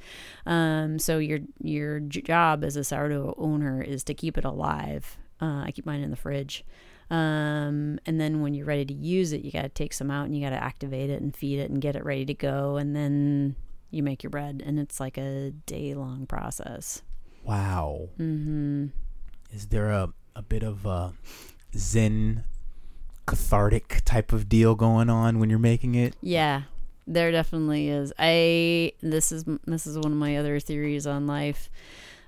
Um, 0.47 0.97
so 0.97 1.19
your 1.19 1.41
your 1.61 1.99
job 1.99 2.63
as 2.63 2.75
a 2.75 2.83
sourdough 2.83 3.35
owner 3.37 3.79
is 3.83 4.03
to 4.05 4.15
keep 4.15 4.39
it 4.39 4.43
alive. 4.43 5.19
Uh, 5.39 5.65
I 5.65 5.71
keep 5.71 5.85
mine 5.85 6.01
in 6.01 6.09
the 6.09 6.17
fridge. 6.17 6.65
Um, 7.09 7.99
and 8.05 8.21
then 8.21 8.41
when 8.41 8.53
you're 8.53 8.65
ready 8.67 8.85
to 8.85 8.93
use 8.93 9.31
it, 9.33 9.43
you 9.43 9.51
got 9.51 9.63
to 9.63 9.69
take 9.69 9.93
some 9.93 10.11
out 10.11 10.25
and 10.25 10.35
you 10.35 10.43
got 10.43 10.51
to 10.51 10.63
activate 10.63 11.09
it 11.09 11.21
and 11.21 11.35
feed 11.35 11.59
it 11.59 11.69
and 11.71 11.81
get 11.81 11.95
it 11.95 12.05
ready 12.05 12.25
to 12.25 12.33
go. 12.33 12.77
And 12.77 12.95
then 12.95 13.55
you 13.91 14.03
make 14.03 14.21
your 14.21 14.29
bread, 14.29 14.61
and 14.65 14.79
it's 14.79 14.99
like 14.99 15.17
a 15.17 15.51
day 15.65 15.93
long 15.95 16.27
process. 16.27 17.01
Wow. 17.43 18.09
hmm 18.17 18.87
Is 19.51 19.67
there 19.67 19.89
a, 19.89 20.09
a 20.35 20.41
bit 20.43 20.61
of 20.61 20.85
a 20.85 21.13
Zen 21.75 22.43
cathartic 23.25 24.01
type 24.05 24.31
of 24.31 24.49
deal 24.49 24.75
going 24.75 25.09
on 25.09 25.39
when 25.39 25.49
you're 25.49 25.57
making 25.57 25.95
it? 25.95 26.15
Yeah, 26.21 26.63
there 27.07 27.31
definitely 27.31 27.89
is. 27.89 28.13
I 28.19 28.93
this 29.01 29.31
is 29.31 29.45
this 29.65 29.87
is 29.87 29.97
one 29.97 30.11
of 30.11 30.17
my 30.17 30.37
other 30.37 30.59
theories 30.59 31.07
on 31.07 31.25
life. 31.25 31.69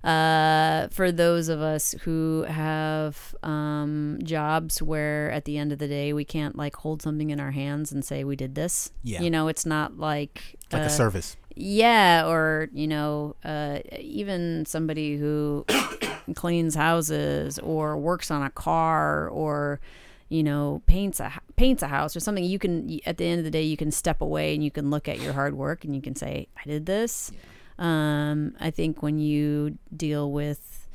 Uh, 0.03 0.87
for 0.89 1.11
those 1.11 1.47
of 1.47 1.61
us 1.61 1.93
who 2.01 2.43
have 2.47 3.35
um, 3.43 4.17
jobs 4.23 4.81
where 4.81 5.29
at 5.31 5.45
the 5.45 5.57
end 5.59 5.71
of 5.71 5.77
the 5.77 5.87
day 5.87 6.11
we 6.11 6.25
can't 6.25 6.55
like 6.55 6.75
hold 6.75 7.03
something 7.03 7.29
in 7.29 7.39
our 7.39 7.51
hands 7.51 7.91
and 7.91 8.03
say 8.03 8.23
we 8.23 8.35
did 8.35 8.55
this. 8.55 8.91
Yeah. 9.03 9.21
You 9.21 9.29
know, 9.29 9.47
it's 9.47 9.65
not 9.65 9.97
like 9.97 10.57
Like 10.71 10.83
uh, 10.83 10.85
a 10.85 10.89
service. 10.89 11.37
Yeah, 11.55 12.25
or 12.27 12.69
you 12.73 12.87
know, 12.87 13.35
uh, 13.43 13.79
even 13.99 14.65
somebody 14.65 15.17
who 15.17 15.65
cleans 16.35 16.75
houses 16.75 17.59
or 17.59 17.97
works 17.97 18.31
on 18.31 18.41
a 18.41 18.49
car 18.49 19.27
or 19.29 19.79
you 20.29 20.43
know 20.43 20.81
paints 20.85 21.19
a 21.19 21.31
paints 21.57 21.83
a 21.83 21.87
house 21.87 22.15
or 22.15 22.21
something. 22.21 22.43
You 22.43 22.57
can 22.57 22.99
at 23.05 23.17
the 23.17 23.27
end 23.27 23.39
of 23.39 23.45
the 23.45 23.51
day 23.51 23.63
you 23.63 23.77
can 23.77 23.91
step 23.91 24.21
away 24.21 24.55
and 24.55 24.63
you 24.63 24.71
can 24.71 24.89
look 24.89 25.07
at 25.07 25.19
your 25.19 25.33
hard 25.33 25.53
work 25.53 25.83
and 25.83 25.93
you 25.93 26.01
can 26.01 26.15
say 26.15 26.47
I 26.57 26.67
did 26.67 26.85
this. 26.85 27.31
Um, 27.82 28.56
I 28.60 28.70
think 28.70 29.02
when 29.02 29.17
you 29.17 29.78
deal 29.96 30.32
with 30.32 30.88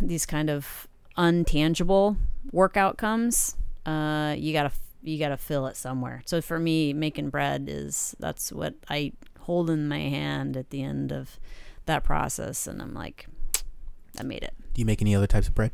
these 0.00 0.26
kind 0.26 0.50
of 0.50 0.88
untangible 1.16 2.16
work 2.50 2.76
outcomes, 2.76 3.56
uh, 3.86 4.34
you 4.36 4.52
gotta 4.52 4.72
you 5.02 5.18
gotta 5.18 5.36
fill 5.36 5.66
it 5.68 5.76
somewhere. 5.76 6.22
So 6.26 6.40
for 6.42 6.58
me, 6.58 6.92
making 6.92 7.30
bread 7.30 7.66
is 7.68 8.16
that's 8.18 8.50
what 8.52 8.74
I 8.90 9.12
hold 9.40 9.70
in 9.70 9.88
my 9.88 9.98
hand 10.00 10.56
at 10.56 10.70
the 10.70 10.82
end 10.82 11.12
of 11.12 11.38
that 11.86 12.02
process, 12.04 12.66
and 12.66 12.82
I'm 12.82 12.94
like, 12.94 13.26
I 14.18 14.24
made 14.24 14.42
it. 14.42 14.54
Do 14.74 14.80
you 14.80 14.86
make 14.86 15.00
any 15.02 15.14
other 15.14 15.26
types 15.28 15.46
of 15.48 15.54
bread? 15.54 15.70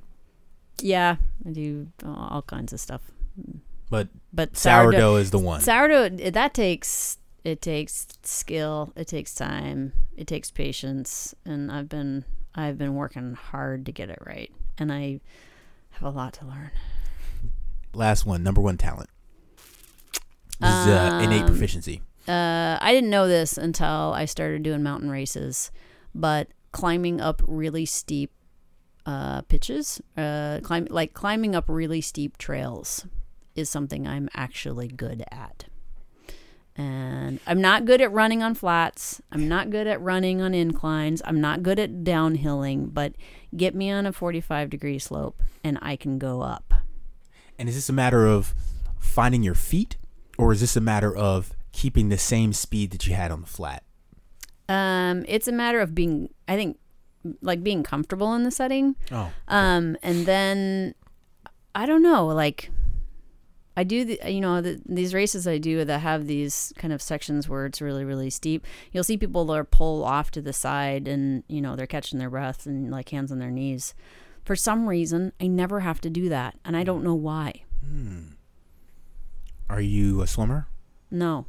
Yeah, 0.83 1.17
I 1.47 1.51
do 1.51 1.89
all 2.05 2.43
kinds 2.43 2.73
of 2.75 2.81
stuff, 2.81 3.01
But 3.91 4.09
but 4.33 4.57
sourdough, 4.57 5.17
is 5.17 5.31
the 5.31 5.39
one. 5.39 5.61
sourdough 5.63 6.31
that 6.31 6.53
takes 6.55 7.17
it 7.49 7.61
takes 7.63 8.07
skill 8.23 8.93
it 8.97 9.07
takes 9.09 9.35
time 9.35 9.93
it 10.17 10.27
takes 10.27 10.51
patience 10.51 11.35
and 11.45 11.73
i've 11.73 11.89
been 11.89 12.25
i've 12.55 12.79
been 12.79 12.95
working 12.95 13.35
hard 13.35 13.85
to 13.87 13.93
get 13.93 14.09
it 14.11 14.19
right 14.27 14.53
and 14.79 14.93
i 14.93 15.19
have 15.91 16.03
a 16.03 16.11
lot 16.11 16.33
to 16.35 16.45
learn 16.47 16.71
Last 17.95 18.27
one, 18.27 18.43
number 18.43 18.61
one 18.61 18.77
talent. 18.77 19.09
This 20.61 20.69
is 20.71 20.87
uh, 20.89 21.21
innate 21.25 21.43
Um, 21.43 21.47
proficiency. 21.49 22.03
uh, 22.29 22.77
i 22.81 22.93
didn't 22.93 23.11
know 23.11 23.27
this 23.27 23.57
until 23.57 24.13
i 24.15 24.25
started 24.25 24.63
doing 24.63 24.83
mountain 24.83 25.11
races 25.11 25.71
but 26.15 26.49
climbing 26.73 27.21
up 27.21 27.43
really 27.47 27.87
steep 27.87 28.31
uh, 29.07 29.41
pitches 29.43 30.03
uh, 30.19 30.61
climb, 30.63 30.87
like 30.91 31.15
climbing 31.15 31.55
up 31.57 31.65
really 31.69 32.01
steep 32.03 32.37
trails 32.37 33.07
is 33.57 33.71
something 33.71 34.07
i'm 34.07 34.29
actually 34.35 34.87
good 34.89 35.25
at 35.31 35.65
and 36.79 37.41
I'm 37.47 37.61
not 37.61 37.85
good 37.85 38.01
at 38.01 38.13
running 38.13 38.43
on 38.43 38.55
flats. 38.55 39.21
I'm 39.33 39.49
not 39.49 39.69
good 39.69 39.87
at 39.89 40.01
running 40.01 40.41
on 40.41 40.55
inclines. 40.55 41.21
I'm 41.25 41.41
not 41.41 41.63
good 41.63 41.79
at 41.79 42.05
downhilling, 42.05 42.95
but 42.95 43.15
get 43.57 43.75
me 43.75 43.91
on 43.91 44.07
a 44.07 44.13
45 44.13 44.71
degree 44.71 44.99
slope 44.99 45.43
and 45.65 45.79
I 45.83 45.97
can 45.97 46.19
go 46.19 46.41
up. 46.43 46.73
And 47.59 47.69
is 47.69 47.75
this 47.75 47.89
a 47.89 47.93
matter 47.93 48.27
of 48.27 48.55
finding 49.01 49.43
your 49.43 49.57
feet, 49.57 49.97
or 50.39 50.53
is 50.53 50.61
this 50.61 50.77
a 50.77 50.81
matter 50.81 51.15
of 51.15 51.53
keeping 51.73 52.09
the 52.09 52.19
same 52.19 52.53
speed 52.53 52.93
that 52.93 53.07
you 53.07 53.15
had 53.15 53.33
on 53.33 53.41
the 53.41 53.47
flat? 53.49 53.83
Um, 54.69 55.25
it's 55.27 55.49
a 55.49 55.53
matter 55.53 55.81
of 55.81 55.95
being, 55.95 56.29
I 56.47 56.55
think, 56.55 56.79
like 57.43 57.65
being 57.65 57.83
comfortable 57.83 58.35
in 58.35 58.45
the 58.45 58.53
setting. 58.53 58.95
Oh, 59.11 59.33
Um, 59.49 59.97
and 60.03 60.25
then 60.27 60.95
I 61.75 61.87
don't 61.87 62.03
know, 62.03 62.27
like 62.27 62.71
I 63.79 63.85
do 63.85 64.05
the, 64.05 64.19
you 64.29 64.41
know, 64.41 64.61
the, 64.61 64.83
these 64.87 65.15
races 65.15 65.47
I 65.47 65.59
do 65.59 65.85
that 65.85 66.01
have 66.01 66.27
these 66.27 66.73
kind 66.79 66.93
of 66.93 67.01
sections 67.01 67.49
where 67.49 67.65
it's 67.65 67.81
really, 67.81 68.05
really 68.05 68.29
steep. 68.29 68.67
You'll 68.91 69.05
see 69.05 69.17
people 69.17 69.45
that 69.45 69.53
are 69.53 69.63
pull 69.63 70.03
off 70.03 70.33
to 70.33 70.43
the 70.43 70.53
side 70.53 71.07
and, 71.07 71.45
you 71.47 71.61
know, 71.61 71.77
they're 71.77 71.87
catching 71.87 72.19
their 72.19 72.29
breath 72.29 72.67
and 72.67 72.91
like 72.91 73.11
hands 73.11 73.31
on 73.31 73.39
their 73.39 73.53
knees. 73.53 73.95
For 74.45 74.57
some 74.57 74.89
reason, 74.89 75.33
I 75.41 75.47
never 75.47 75.79
have 75.79 76.01
to 76.01 76.11
do 76.11 76.29
that. 76.29 76.59
And 76.65 76.77
I 76.77 76.83
don't 76.83 77.05
know 77.05 77.15
why. 77.15 77.63
Hmm. 77.87 78.31
are 79.71 79.81
you 79.81 80.23
a 80.23 80.27
swimmer? 80.27 80.67
No. 81.09 81.47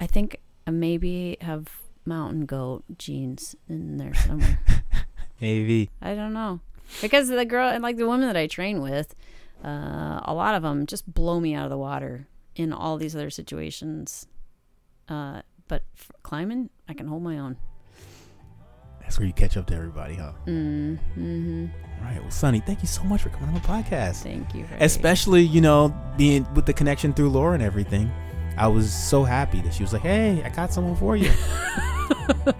I 0.00 0.06
think 0.06 0.36
I 0.64 0.70
maybe 0.70 1.38
have 1.40 1.80
mountain 2.06 2.46
goat 2.46 2.84
genes 2.98 3.56
in 3.68 3.96
there 3.96 4.14
somewhere. 4.14 4.60
Maybe. 5.40 5.90
I 6.00 6.14
don't 6.14 6.32
know. 6.32 6.60
Because 7.02 7.26
the 7.26 7.44
girl 7.44 7.68
and 7.68 7.82
like 7.82 7.96
the 7.96 8.06
women 8.06 8.28
that 8.28 8.36
I 8.36 8.46
train 8.46 8.80
with, 8.80 9.16
uh, 9.64 10.20
a 10.24 10.34
lot 10.34 10.54
of 10.54 10.62
them 10.62 10.86
just 10.86 11.12
blow 11.12 11.40
me 11.40 11.54
out 11.54 11.64
of 11.64 11.70
the 11.70 11.78
water 11.78 12.28
in 12.54 12.72
all 12.72 12.96
these 12.96 13.14
other 13.16 13.30
situations. 13.30 14.26
Uh, 15.08 15.42
but 15.68 15.82
climbing, 16.22 16.70
I 16.88 16.94
can 16.94 17.06
hold 17.06 17.22
my 17.22 17.38
own. 17.38 17.56
That's 19.00 19.18
where 19.18 19.26
you 19.26 19.34
catch 19.34 19.56
up 19.56 19.66
to 19.66 19.74
everybody, 19.74 20.14
huh? 20.14 20.32
Mm, 20.46 20.98
hmm 21.14 21.66
All 21.98 22.04
right. 22.04 22.20
Well, 22.20 22.30
Sonny, 22.30 22.60
thank 22.60 22.80
you 22.80 22.88
so 22.88 23.02
much 23.04 23.22
for 23.22 23.28
coming 23.28 23.48
on 23.48 23.54
the 23.54 23.60
podcast. 23.60 24.22
Thank 24.22 24.54
you. 24.54 24.64
Ray. 24.64 24.78
Especially, 24.80 25.42
you 25.42 25.60
know, 25.60 25.94
being 26.16 26.46
with 26.54 26.64
the 26.64 26.72
connection 26.72 27.12
through 27.12 27.30
Laura 27.30 27.54
and 27.54 27.62
everything. 27.62 28.10
I 28.56 28.68
was 28.68 28.92
so 28.92 29.24
happy 29.24 29.60
that 29.62 29.74
she 29.74 29.82
was 29.82 29.92
like, 29.92 30.02
"Hey, 30.02 30.42
I 30.42 30.48
got 30.48 30.72
someone 30.72 30.96
for 30.96 31.16
you." 31.16 31.30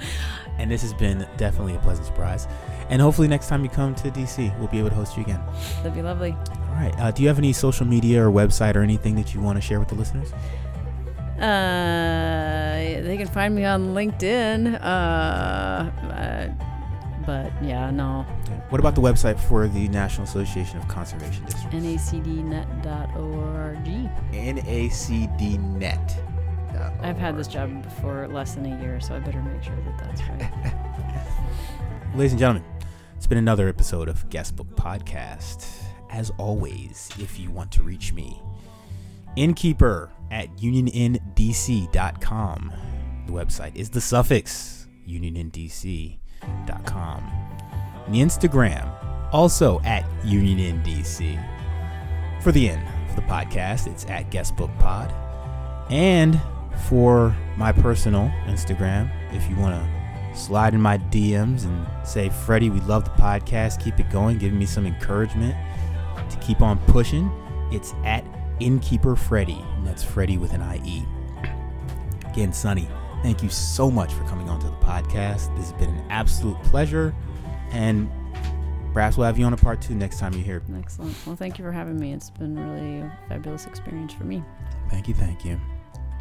and 0.58 0.70
this 0.70 0.82
has 0.82 0.92
been 0.92 1.26
definitely 1.36 1.76
a 1.76 1.78
pleasant 1.78 2.06
surprise. 2.06 2.46
And 2.90 3.00
hopefully, 3.00 3.28
next 3.28 3.48
time 3.48 3.62
you 3.62 3.70
come 3.70 3.94
to 3.94 4.10
DC, 4.10 4.58
we'll 4.58 4.68
be 4.68 4.80
able 4.80 4.90
to 4.90 4.96
host 4.96 5.16
you 5.16 5.22
again. 5.22 5.40
That'd 5.78 5.94
be 5.94 6.02
lovely. 6.02 6.36
All 6.74 6.80
right. 6.80 6.98
Uh, 6.98 7.10
do 7.12 7.22
you 7.22 7.28
have 7.28 7.38
any 7.38 7.52
social 7.52 7.86
media 7.86 8.26
or 8.26 8.30
website 8.32 8.74
or 8.74 8.82
anything 8.82 9.14
that 9.14 9.32
you 9.32 9.40
want 9.40 9.56
to 9.56 9.62
share 9.62 9.78
with 9.78 9.88
the 9.88 9.94
listeners? 9.94 10.32
Uh, 11.38 13.00
they 13.02 13.16
can 13.16 13.28
find 13.28 13.54
me 13.54 13.64
on 13.64 13.94
LinkedIn. 13.94 14.74
Uh, 14.80 14.84
uh, 14.84 16.48
but 17.24 17.52
yeah, 17.62 17.90
no. 17.90 18.22
What 18.70 18.80
about 18.80 18.96
the 18.96 19.00
website 19.00 19.38
for 19.38 19.68
the 19.68 19.88
National 19.88 20.24
Association 20.24 20.78
of 20.78 20.88
Conservation 20.88 21.44
Districts? 21.44 21.74
nacdnet.org. 22.12 23.84
NACDnet. 24.32 26.16
I've 27.00 27.18
had 27.18 27.36
this 27.36 27.46
job 27.46 27.86
for 28.00 28.26
less 28.28 28.54
than 28.54 28.66
a 28.66 28.80
year, 28.82 29.00
so 29.00 29.14
I 29.14 29.20
better 29.20 29.42
make 29.42 29.62
sure 29.62 29.76
that 29.76 29.98
that's 29.98 30.22
right. 30.22 30.74
Ladies 32.16 32.32
and 32.32 32.38
gentlemen, 32.40 32.64
it's 33.16 33.26
been 33.26 33.38
another 33.38 33.68
episode 33.68 34.08
of 34.08 34.28
Guestbook 34.28 34.74
Podcast. 34.74 35.83
As 36.14 36.30
always, 36.38 37.10
if 37.18 37.38
you 37.40 37.50
want 37.50 37.72
to 37.72 37.82
reach 37.82 38.12
me, 38.12 38.40
innkeeper 39.34 40.12
at 40.30 40.48
unionindc.com. 40.58 42.72
The 43.26 43.32
website 43.32 43.74
is 43.74 43.90
the 43.90 44.00
suffix 44.00 44.86
unionindc.com. 45.08 46.18
And 48.06 48.14
the 48.14 48.20
Instagram, 48.20 48.88
also 49.32 49.80
at 49.80 50.04
unionindc. 50.22 51.50
For 52.42 52.52
the 52.52 52.68
end 52.68 52.86
of 53.10 53.16
the 53.16 53.22
podcast, 53.22 53.88
it's 53.88 54.06
at 54.06 54.30
guestbookpod. 54.30 55.12
And 55.90 56.40
for 56.86 57.34
my 57.56 57.72
personal 57.72 58.30
Instagram, 58.44 59.10
if 59.34 59.50
you 59.50 59.56
want 59.56 59.74
to 59.74 60.38
slide 60.38 60.74
in 60.74 60.80
my 60.80 60.98
DMs 60.98 61.64
and 61.64 61.84
say, 62.06 62.28
Freddie, 62.28 62.70
we 62.70 62.78
love 62.82 63.04
the 63.04 63.10
podcast. 63.10 63.82
Keep 63.82 63.98
it 63.98 64.10
going. 64.10 64.38
give 64.38 64.52
me 64.52 64.64
some 64.64 64.86
encouragement 64.86 65.56
to 66.34 66.46
keep 66.46 66.60
on 66.62 66.78
pushing. 66.86 67.30
It's 67.70 67.94
at 68.04 68.24
Innkeeper 68.60 69.16
Freddie. 69.16 69.64
And 69.76 69.86
that's 69.86 70.02
Freddie 70.02 70.38
with 70.38 70.52
an 70.52 70.62
IE. 70.62 71.04
Again, 72.28 72.52
Sonny, 72.52 72.88
thank 73.22 73.42
you 73.42 73.48
so 73.48 73.90
much 73.90 74.12
for 74.12 74.24
coming 74.24 74.48
on 74.48 74.60
to 74.60 74.66
the 74.66 74.76
podcast. 74.76 75.54
This 75.56 75.70
has 75.70 75.72
been 75.74 75.90
an 75.90 76.04
absolute 76.10 76.60
pleasure. 76.64 77.14
And 77.70 78.10
perhaps 78.92 79.16
we'll 79.16 79.26
have 79.26 79.38
you 79.38 79.44
on 79.44 79.52
a 79.52 79.56
part 79.56 79.80
two 79.80 79.94
next 79.94 80.18
time 80.18 80.32
you're 80.34 80.42
here. 80.42 80.62
Excellent. 80.78 81.16
Well, 81.26 81.36
thank 81.36 81.58
you 81.58 81.64
for 81.64 81.72
having 81.72 81.98
me. 81.98 82.12
It's 82.12 82.30
been 82.30 82.56
really 82.56 83.00
a 83.00 83.18
fabulous 83.28 83.66
experience 83.66 84.12
for 84.12 84.24
me. 84.24 84.42
Thank 84.90 85.08
you. 85.08 85.14
Thank 85.14 85.44
you. 85.44 85.60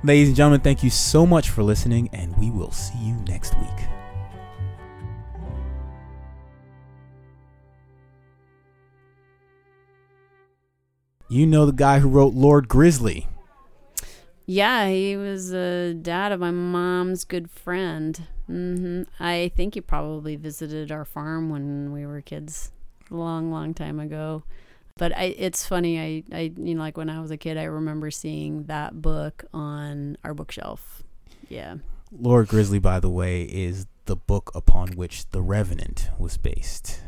Ladies 0.04 0.28
and 0.28 0.36
gentlemen, 0.36 0.60
thank 0.60 0.84
you 0.84 0.90
so 0.90 1.26
much 1.26 1.50
for 1.50 1.64
listening, 1.64 2.10
and 2.12 2.36
we 2.38 2.52
will 2.52 2.72
see 2.72 2.98
you 2.98 3.14
next 3.26 3.58
week. 3.58 4.03
You 11.34 11.48
know 11.48 11.66
the 11.66 11.72
guy 11.72 11.98
who 11.98 12.10
wrote 12.10 12.36
Lord 12.36 12.68
Grizzly. 12.68 13.28
Yeah, 14.46 14.88
he 14.90 15.18
was 15.18 15.50
the 15.50 15.98
dad 16.00 16.32
of 16.32 16.40
my 16.40 16.52
mom's 16.52 17.24
good 17.24 17.50
friend. 17.50 18.28
hmm 18.46 19.02
I 19.20 19.52
think 19.56 19.74
he 19.74 19.82
probably 19.82 20.36
visited 20.36 20.92
our 20.92 21.06
farm 21.06 21.50
when 21.50 21.92
we 21.92 22.06
were 22.06 22.22
kids, 22.22 22.72
a 23.10 23.16
long, 23.16 23.50
long 23.52 23.74
time 23.74 24.00
ago. 24.00 24.44
But 24.96 25.18
I, 25.18 25.34
it's 25.36 25.66
funny. 25.66 26.00
I, 26.00 26.24
I, 26.32 26.52
you 26.56 26.76
know, 26.76 26.82
like 26.82 26.98
when 26.98 27.10
I 27.10 27.20
was 27.20 27.32
a 27.32 27.38
kid, 27.38 27.58
I 27.58 27.64
remember 27.64 28.12
seeing 28.12 28.66
that 28.66 29.02
book 29.02 29.44
on 29.56 30.20
our 30.24 30.36
bookshelf. 30.36 31.02
Yeah. 31.50 31.78
Lord 32.12 32.48
Grizzly, 32.48 32.78
by 32.78 33.00
the 33.00 33.10
way, 33.10 33.42
is 33.42 33.88
the 34.06 34.16
book 34.16 34.52
upon 34.54 34.90
which 34.90 35.28
The 35.32 35.42
Revenant 35.42 36.12
was 36.20 36.38
based. 36.38 37.02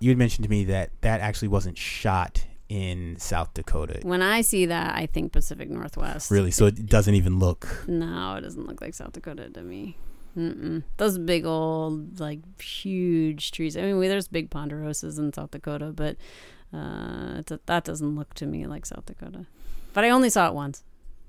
You 0.00 0.10
had 0.10 0.18
mentioned 0.18 0.42
to 0.42 0.50
me 0.50 0.64
that 0.64 0.90
that 1.02 1.20
actually 1.20 1.46
wasn't 1.46 1.78
shot 1.78 2.46
in 2.68 3.16
South 3.18 3.54
Dakota. 3.54 4.00
When 4.02 4.22
I 4.22 4.40
see 4.40 4.66
that, 4.66 4.96
I 4.96 5.06
think 5.06 5.32
Pacific 5.32 5.70
Northwest. 5.70 6.30
Really? 6.30 6.50
So 6.50 6.66
it 6.66 6.86
doesn't 6.86 7.14
even 7.14 7.38
look. 7.38 7.84
No, 7.86 8.34
it 8.36 8.40
doesn't 8.40 8.66
look 8.66 8.80
like 8.80 8.94
South 8.94 9.12
Dakota 9.12 9.50
to 9.50 9.62
me. 9.62 9.96
Mm-mm. 10.36 10.82
Those 10.96 11.18
big 11.18 11.46
old, 11.46 12.18
like 12.18 12.40
huge 12.60 13.52
trees. 13.52 13.76
I 13.76 13.82
mean, 13.82 13.98
we, 13.98 14.08
there's 14.08 14.28
big 14.28 14.50
ponderosas 14.50 15.18
in 15.18 15.32
South 15.32 15.52
Dakota, 15.52 15.92
but 15.94 16.16
uh, 16.72 17.36
it's 17.38 17.52
a, 17.52 17.60
that 17.66 17.84
doesn't 17.84 18.16
look 18.16 18.34
to 18.34 18.46
me 18.46 18.66
like 18.66 18.86
South 18.86 19.06
Dakota. 19.06 19.46
But 19.92 20.04
I 20.04 20.10
only 20.10 20.30
saw 20.30 20.48
it 20.48 20.54
once. 20.54 20.82